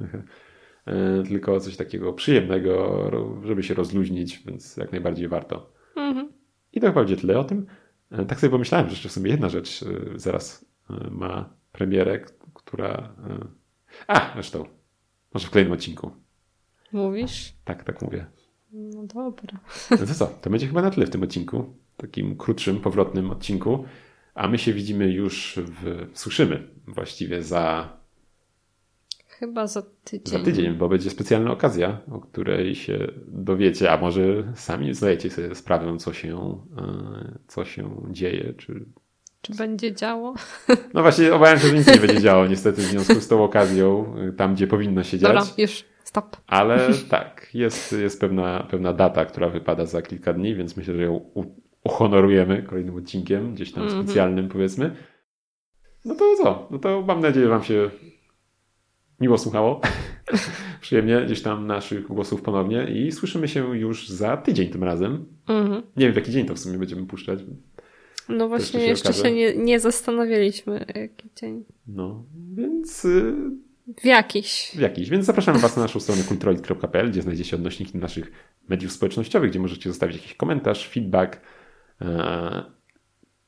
E, 0.86 1.22
tylko 1.22 1.60
coś 1.60 1.76
takiego 1.76 2.12
przyjemnego, 2.12 3.04
żeby 3.44 3.62
się 3.62 3.74
rozluźnić, 3.74 4.42
więc 4.46 4.76
jak 4.76 4.92
najbardziej 4.92 5.28
warto. 5.28 5.72
Mhm. 5.96 6.32
I 6.72 6.80
to 6.80 6.86
chyba 6.86 7.00
będzie 7.00 7.16
tyle 7.16 7.38
o 7.38 7.44
tym. 7.44 7.66
E, 8.10 8.24
tak 8.24 8.40
sobie 8.40 8.50
pomyślałem, 8.50 8.86
że 8.86 8.92
jeszcze 8.92 9.08
w 9.08 9.12
sumie 9.12 9.30
jedna 9.30 9.48
rzecz 9.48 9.82
e, 9.82 10.18
zaraz 10.18 10.64
ma 11.10 11.54
premierę, 11.72 12.20
która... 12.54 13.14
A, 14.06 14.30
zresztą 14.34 14.79
może 15.34 15.46
w 15.46 15.50
kolejnym 15.50 15.72
odcinku. 15.72 16.10
Mówisz? 16.92 17.54
Tak, 17.64 17.84
tak 17.84 18.02
mówię. 18.02 18.26
No 18.72 19.04
dobra. 19.04 19.60
No 19.90 19.96
to 19.96 20.14
co? 20.14 20.26
To 20.26 20.50
będzie 20.50 20.66
chyba 20.66 20.82
na 20.82 20.90
tyle 20.90 21.06
w 21.06 21.10
tym 21.10 21.22
odcinku. 21.22 21.74
Takim 21.96 22.36
krótszym, 22.36 22.80
powrotnym 22.80 23.30
odcinku. 23.30 23.84
A 24.34 24.48
my 24.48 24.58
się 24.58 24.72
widzimy 24.72 25.12
już 25.12 25.58
w. 25.64 26.08
Słyszymy 26.14 26.68
właściwie 26.86 27.42
za. 27.42 27.96
Chyba 29.26 29.66
za 29.66 29.82
tydzień. 30.04 30.38
Za 30.38 30.44
tydzień, 30.44 30.74
bo 30.74 30.88
będzie 30.88 31.10
specjalna 31.10 31.52
okazja, 31.52 32.00
o 32.10 32.20
której 32.20 32.74
się 32.74 33.12
dowiecie, 33.28 33.92
a 33.92 34.00
może 34.00 34.52
sami 34.54 34.94
zdajecie 34.94 35.30
sobie 35.30 35.54
sprawę, 35.54 35.96
co 35.96 36.12
się, 36.12 36.60
e, 36.76 37.38
co 37.48 37.64
się 37.64 38.06
dzieje, 38.10 38.54
czy 38.58 38.84
czy 39.42 39.54
będzie 39.54 39.94
działo? 39.94 40.34
No 40.94 41.02
właśnie, 41.02 41.34
obawiam 41.34 41.58
się, 41.58 41.68
że 41.68 41.74
nic 41.74 41.86
nie 41.86 41.96
będzie 41.96 42.20
działo, 42.20 42.46
niestety, 42.46 42.82
w 42.82 42.84
związku 42.84 43.14
z 43.14 43.28
tą 43.28 43.44
okazją, 43.44 44.14
tam 44.36 44.54
gdzie 44.54 44.66
powinno 44.66 45.02
się 45.02 45.18
dziać. 45.18 45.34
Dobra, 45.34 45.46
już, 45.58 45.84
stop. 46.04 46.36
Ale 46.46 46.88
tak, 47.08 47.50
jest, 47.54 47.92
jest 47.92 48.20
pewna, 48.20 48.66
pewna 48.70 48.92
data, 48.92 49.24
która 49.24 49.48
wypada 49.48 49.86
za 49.86 50.02
kilka 50.02 50.32
dni, 50.32 50.54
więc 50.54 50.76
myślę, 50.76 50.94
że 50.94 51.02
ją 51.02 51.30
uhonorujemy 51.84 52.62
kolejnym 52.62 52.96
odcinkiem, 52.96 53.54
gdzieś 53.54 53.72
tam 53.72 53.82
mm 53.82 53.94
-hmm. 53.94 54.04
specjalnym, 54.04 54.48
powiedzmy. 54.48 54.96
No 56.04 56.14
to 56.14 56.24
co? 56.42 56.68
No 56.70 56.78
to 56.78 57.02
mam 57.06 57.20
nadzieję, 57.20 57.46
że 57.46 57.50
Wam 57.50 57.62
się 57.62 57.90
miło 59.20 59.38
słuchało. 59.38 59.80
Przyjemnie 60.80 61.22
gdzieś 61.26 61.42
tam 61.42 61.66
naszych 61.66 62.06
głosów 62.06 62.42
ponownie 62.42 62.84
i 62.84 63.12
słyszymy 63.12 63.48
się 63.48 63.78
już 63.78 64.08
za 64.08 64.36
tydzień 64.36 64.68
tym 64.68 64.84
razem. 64.84 65.26
Mm 65.48 65.68
-hmm. 65.68 65.82
Nie 65.96 66.04
wiem, 66.04 66.12
w 66.12 66.16
jaki 66.16 66.32
dzień 66.32 66.46
to 66.46 66.54
w 66.54 66.58
sumie 66.58 66.78
będziemy 66.78 67.06
puszczać. 67.06 67.40
No 68.30 68.48
właśnie, 68.48 68.80
jeszcze 68.86 69.12
się, 69.12 69.32
nie, 69.32 69.56
nie 69.56 69.80
zastanawialiśmy, 69.80 70.86
jaki 70.94 71.28
dzień. 71.36 71.64
No, 71.86 72.24
więc... 72.54 73.04
Y, 73.04 73.34
w 73.98 74.04
jakiś. 74.04 74.70
W 74.74 74.80
jakiś. 74.80 75.10
Więc 75.10 75.26
zapraszamy 75.26 75.58
Was 75.58 75.76
na 75.76 75.82
naszą 75.82 76.00
stronę 76.00 76.22
kulturoid.pl, 76.22 77.10
gdzie 77.10 77.22
znajdziecie 77.22 77.56
odnośniki 77.56 77.98
naszych 77.98 78.32
mediów 78.68 78.92
społecznościowych, 78.92 79.50
gdzie 79.50 79.60
możecie 79.60 79.90
zostawić 79.90 80.16
jakiś 80.16 80.34
komentarz, 80.34 80.88
feedback, 80.88 81.40
e, 82.00 82.64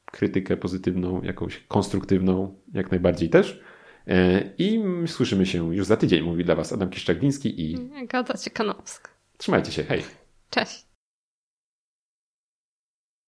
krytykę 0.07 0.57
pozytywną, 0.57 1.23
jakąś 1.23 1.65
konstruktywną, 1.69 2.55
jak 2.75 2.91
najbardziej 2.91 3.31
też. 3.31 3.61
E, 4.07 4.43
I 4.59 4.83
słyszymy 5.07 5.47
się 5.47 5.75
już 5.75 5.87
za 5.87 5.97
tydzień, 5.97 6.23
mówi 6.23 6.45
dla 6.45 6.55
Was 6.55 6.73
Adam 6.73 6.91
Kiszczak-Gliński 6.91 7.61
i 7.61 7.91
Agata 8.03 8.39
Ciekanowska. 8.39 9.11
Trzymajcie 9.39 9.73
się, 9.73 9.85
hej. 9.85 10.03
Cześć. 10.51 10.92